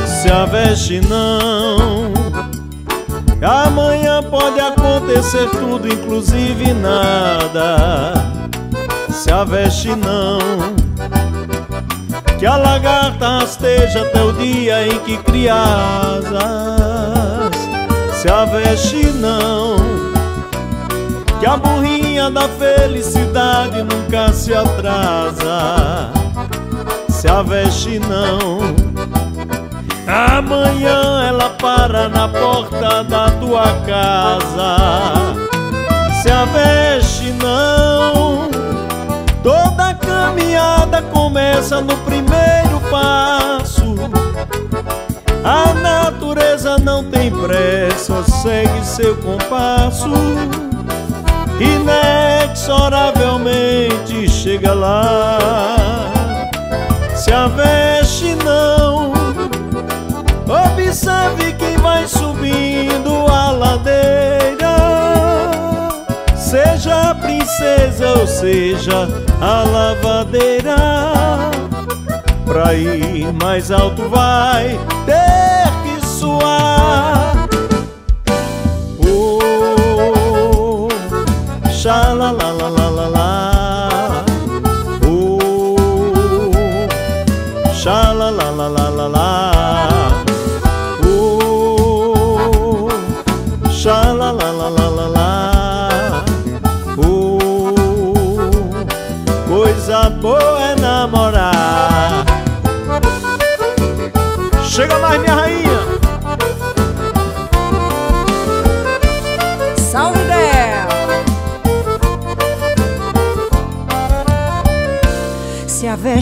[0.07, 2.13] Se a veste não
[3.43, 8.15] Amanhã pode acontecer tudo, inclusive nada
[9.11, 10.84] Se a veste não
[12.45, 16.31] Que a lagarta rasteja até o dia em que cria asas
[18.21, 19.77] Se a veste não
[21.41, 26.11] Que a burrinha da felicidade nunca se atrasa
[27.09, 28.59] Se a veste não
[30.07, 34.77] Amanhã ela para na porta da tua casa.
[36.21, 38.51] Se a veste não,
[39.45, 43.95] toda caminhada começa no primeiro passo.
[45.45, 50.11] A natureza não tem pressa, segue seu compasso.
[51.61, 55.39] Inexoravelmente chega lá.
[57.15, 59.13] Se a veste não,
[60.47, 64.54] Observe quem vai subindo a ladeira
[68.01, 69.09] ou seja
[69.41, 70.77] a lavadeira.
[72.45, 77.49] Pra ir mais alto vai ter que suar.
[79.07, 80.89] Oh,
[81.71, 82.84] xalalalala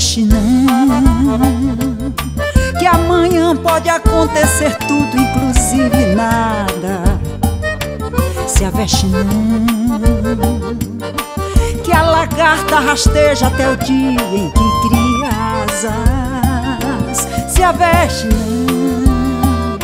[0.03, 0.67] Veste não
[2.77, 7.21] Que amanhã pode acontecer tudo, inclusive nada.
[8.49, 9.25] Se a veste não
[11.85, 15.31] Que a lagarta rasteja até o dia em que cria
[15.63, 17.29] asas.
[17.55, 19.79] Se a veste não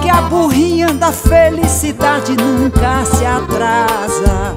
[0.00, 4.56] Que a burrinha da felicidade nunca se atrasa.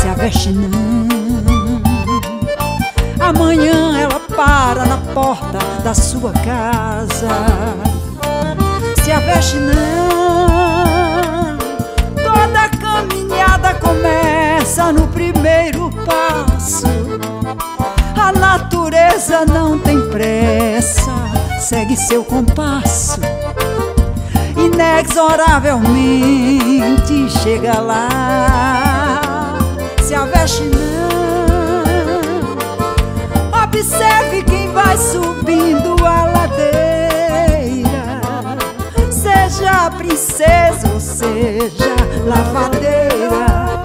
[0.00, 0.93] Se a veste não
[3.26, 7.30] Amanhã ela para na porta da sua casa.
[9.02, 11.56] Se a veste não,
[12.22, 16.84] toda caminhada começa no primeiro passo.
[18.14, 21.10] A natureza não tem pressa,
[21.60, 23.18] segue seu compasso.
[24.54, 29.56] Inexoravelmente chega lá.
[30.02, 31.23] Se a veste não,
[33.74, 38.20] Observe quem vai subindo a ladeira.
[39.10, 43.82] Seja princesa ou seja lavadeira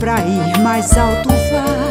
[0.00, 1.87] Pra ir mais alto vai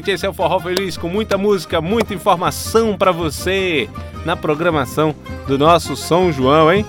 [0.00, 3.86] gente, esse é o Forró Feliz com muita música, muita informação para você
[4.24, 5.14] na programação
[5.46, 6.86] do nosso São João, hein?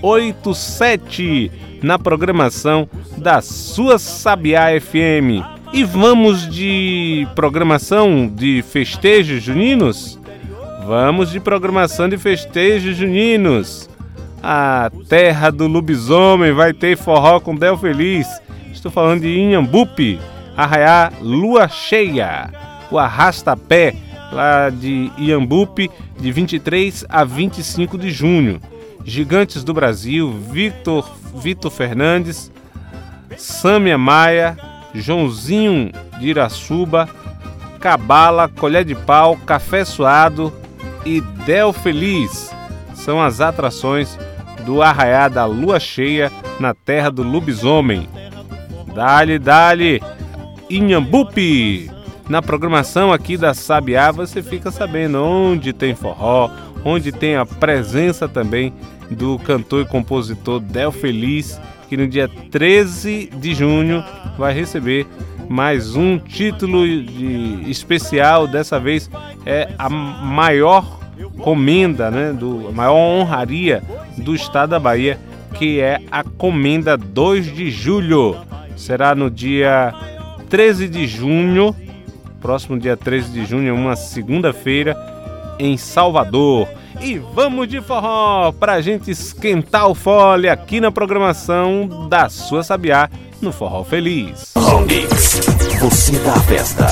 [0.03, 1.51] 1087
[1.83, 5.43] na programação da sua Sabiá FM.
[5.73, 10.19] E vamos de programação de festejos juninos?
[10.87, 13.89] Vamos de programação de festejos juninos.
[14.43, 18.27] A terra do lobisomem vai ter forró com Del Feliz.
[18.73, 20.21] Estou falando de Inhambupe,
[20.57, 22.51] Arraiá Lua Cheia.
[22.91, 23.95] O Arrasta-Pé,
[24.33, 28.61] lá de Iambupe, de 23 a 25 de junho.
[29.05, 32.51] Gigantes do Brasil, Victor, Vitor Fernandes,
[33.37, 34.57] Sâmia Maia,
[34.95, 37.09] Joãozinho de Iraçuba,
[37.81, 40.53] Cabala, Colher de Pau, Café Suado
[41.05, 42.51] e Del Feliz.
[42.95, 44.19] São as atrações
[44.69, 48.07] do Arraiá da Lua Cheia na terra do lobisomem.
[48.95, 50.03] Dale, dale,
[50.69, 51.91] Inhambupe!
[52.29, 56.51] Na programação aqui da Sabiá você fica sabendo onde tem forró,
[56.85, 58.75] onde tem a presença também
[59.11, 61.59] do cantor e compositor Del Feliz,
[61.89, 64.05] que no dia 13 de junho
[64.37, 65.07] vai receber
[65.49, 68.47] mais um título de especial.
[68.47, 69.11] Dessa vez
[69.47, 70.99] é a maior
[71.39, 73.83] comenda, né, do a maior honraria
[74.17, 75.19] do estado da Bahia,
[75.55, 78.37] que é a Comenda 2 de julho.
[78.77, 79.93] Será no dia
[80.49, 81.75] 13 de junho,
[82.41, 84.97] próximo dia 13 de junho, uma segunda-feira,
[85.59, 86.69] em Salvador.
[87.01, 93.09] E vamos de forró pra gente esquentar o fole aqui na programação da sua Sabiá
[93.41, 94.53] no Forró Feliz.
[94.87, 95.41] Mix,
[95.81, 96.89] você dá a festa.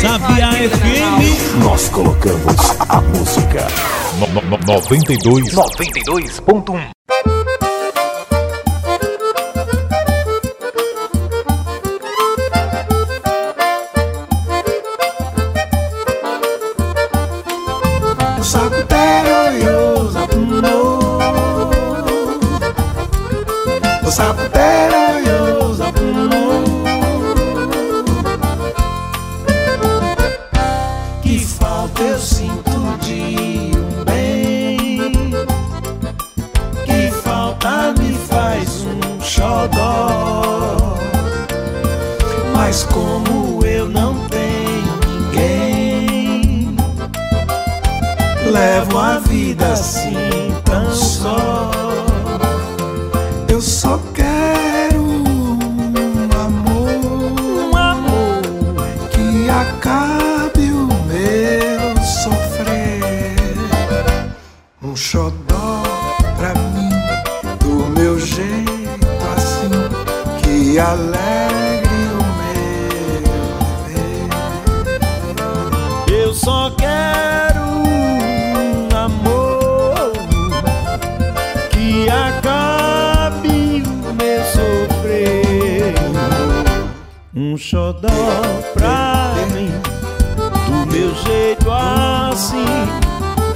[0.00, 1.64] Sabiá FM.
[1.64, 2.56] Nós colocamos
[2.88, 3.66] a música.
[4.66, 6.99] 92 92.1
[91.24, 92.64] jeito assim,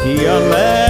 [0.02, 0.84] que alegre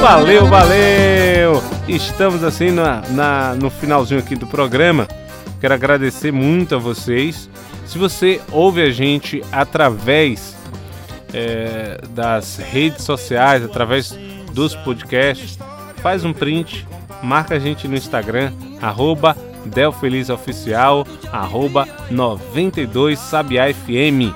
[0.00, 1.62] Valeu, valeu!
[1.88, 5.06] Estamos assim na, na- no finalzinho aqui do programa.
[5.60, 7.48] Quero agradecer muito a vocês.
[7.86, 10.56] Se você ouve a gente através
[11.32, 14.16] é, das redes sociais, através
[14.52, 15.58] dos podcasts,
[16.02, 16.86] faz um print,
[17.22, 24.34] marca a gente no Instagram, arroba DelFelizOficial, arroba 92 Sabiá FM.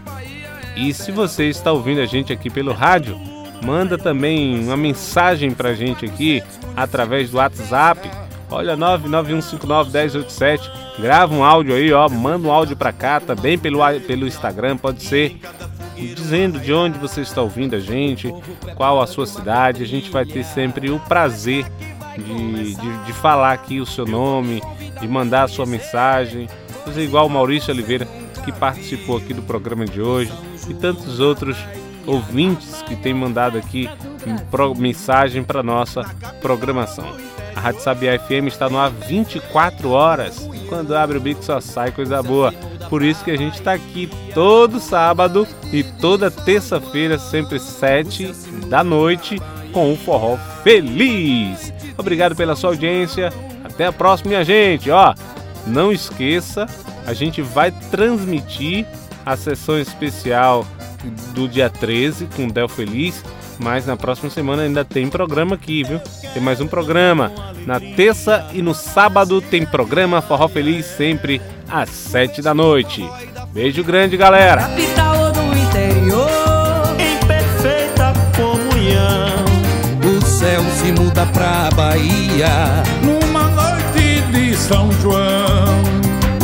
[0.76, 3.18] E se você está ouvindo a gente aqui pelo rádio,
[3.62, 6.42] manda também uma mensagem pra gente aqui
[6.76, 8.08] através do WhatsApp.
[8.50, 10.70] Olha, 991591087.
[10.98, 12.08] Grava um áudio aí, ó.
[12.08, 15.38] Manda um áudio pra cá também pelo, pelo Instagram, pode ser.
[15.96, 18.32] Dizendo de onde você está ouvindo a gente,
[18.76, 19.82] qual a sua cidade.
[19.82, 21.66] A gente vai ter sempre o prazer
[22.16, 24.62] de, de, de falar aqui o seu nome,
[25.00, 26.48] de mandar a sua mensagem.
[26.84, 28.06] Fazer igual o Maurício Oliveira,
[28.44, 30.32] que participou aqui do programa de hoje,
[30.68, 31.56] e tantos outros
[32.06, 33.88] ouvintes que têm mandado aqui
[34.76, 36.02] mensagem para nossa
[36.40, 37.16] programação.
[37.54, 40.48] A Rádio Sabiá FM está no ar 24 horas.
[40.68, 42.52] Quando abre o bico só sai coisa boa.
[42.88, 48.32] Por isso que a gente está aqui todo sábado e toda terça-feira, sempre 7
[48.68, 49.40] da noite,
[49.72, 51.72] com um forró feliz.
[51.96, 53.32] Obrigado pela sua audiência.
[53.78, 54.90] Até a próxima, minha gente.
[54.90, 55.14] Ó,
[55.64, 56.66] não esqueça,
[57.06, 58.84] a gente vai transmitir
[59.24, 60.66] a sessão especial
[61.32, 63.24] do dia 13 com o Del Feliz,
[63.56, 66.00] mas na próxima semana ainda tem programa aqui, viu?
[66.34, 67.30] Tem mais um programa.
[67.64, 73.08] Na terça e no sábado tem programa Forró Feliz sempre às 7 da noite.
[73.52, 74.62] Beijo grande, galera.
[74.62, 79.44] Capital do interior Em perfeita comunhão.
[80.02, 82.82] O céu se muda pra Bahia
[84.30, 85.82] de São João,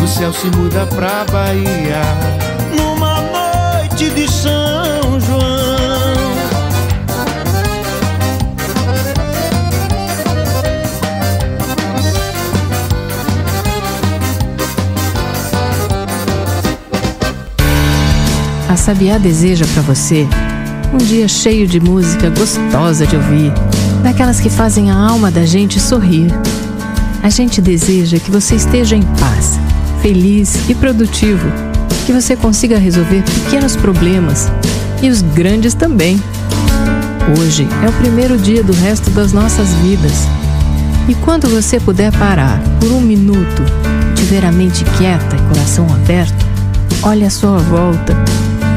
[0.03, 2.03] O céu se muda pra Bahia
[2.77, 5.55] Numa noite de São João.
[18.69, 20.27] A Sabiá deseja para você
[20.93, 23.53] um dia cheio de música gostosa de ouvir,
[24.03, 26.33] daquelas que fazem a alma da gente sorrir.
[27.25, 29.59] A gente deseja que você esteja em paz,
[30.03, 31.49] feliz e produtivo,
[32.05, 34.53] que você consiga resolver pequenos problemas
[35.03, 36.23] e os grandes também.
[37.41, 40.27] Hoje é o primeiro dia do resto das nossas vidas.
[41.09, 43.63] E quando você puder parar por um minuto,
[44.15, 46.45] tiver a mente quieta e coração aberto,
[47.03, 48.15] olhe à sua volta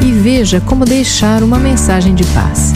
[0.01, 2.71] e veja como deixar uma mensagem de paz.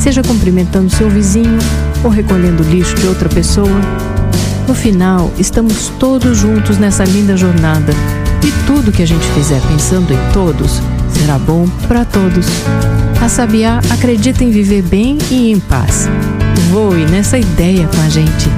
[0.00, 1.58] Seja cumprimentando seu vizinho
[2.02, 4.11] ou recolhendo lixo de outra pessoa.
[4.72, 7.92] No final, estamos todos juntos nessa linda jornada
[8.42, 12.46] e tudo que a gente fizer pensando em todos será bom para todos.
[13.20, 16.08] A Sabiá acredita em viver bem e em paz.
[16.70, 18.48] Voe nessa ideia com a gente.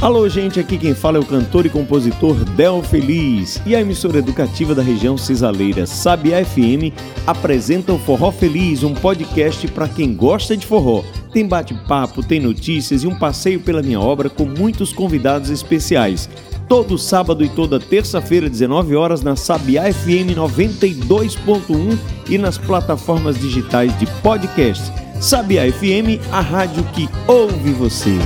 [0.00, 3.60] Alô, gente, aqui quem fala é o cantor e compositor Del Feliz.
[3.66, 6.96] E a emissora educativa da região cisaleira Sabiá FM
[7.26, 11.04] apresenta o Forró Feliz, um podcast para quem gosta de forró.
[11.34, 16.30] Tem bate-papo, tem notícias e um passeio pela minha obra com muitos convidados especiais.
[16.68, 21.98] Todo sábado e toda terça-feira, 19 horas, na Sabiá FM 92.1
[22.30, 24.92] e nas plataformas digitais de podcast.
[25.20, 28.16] Sabiá FM, a rádio que ouve você.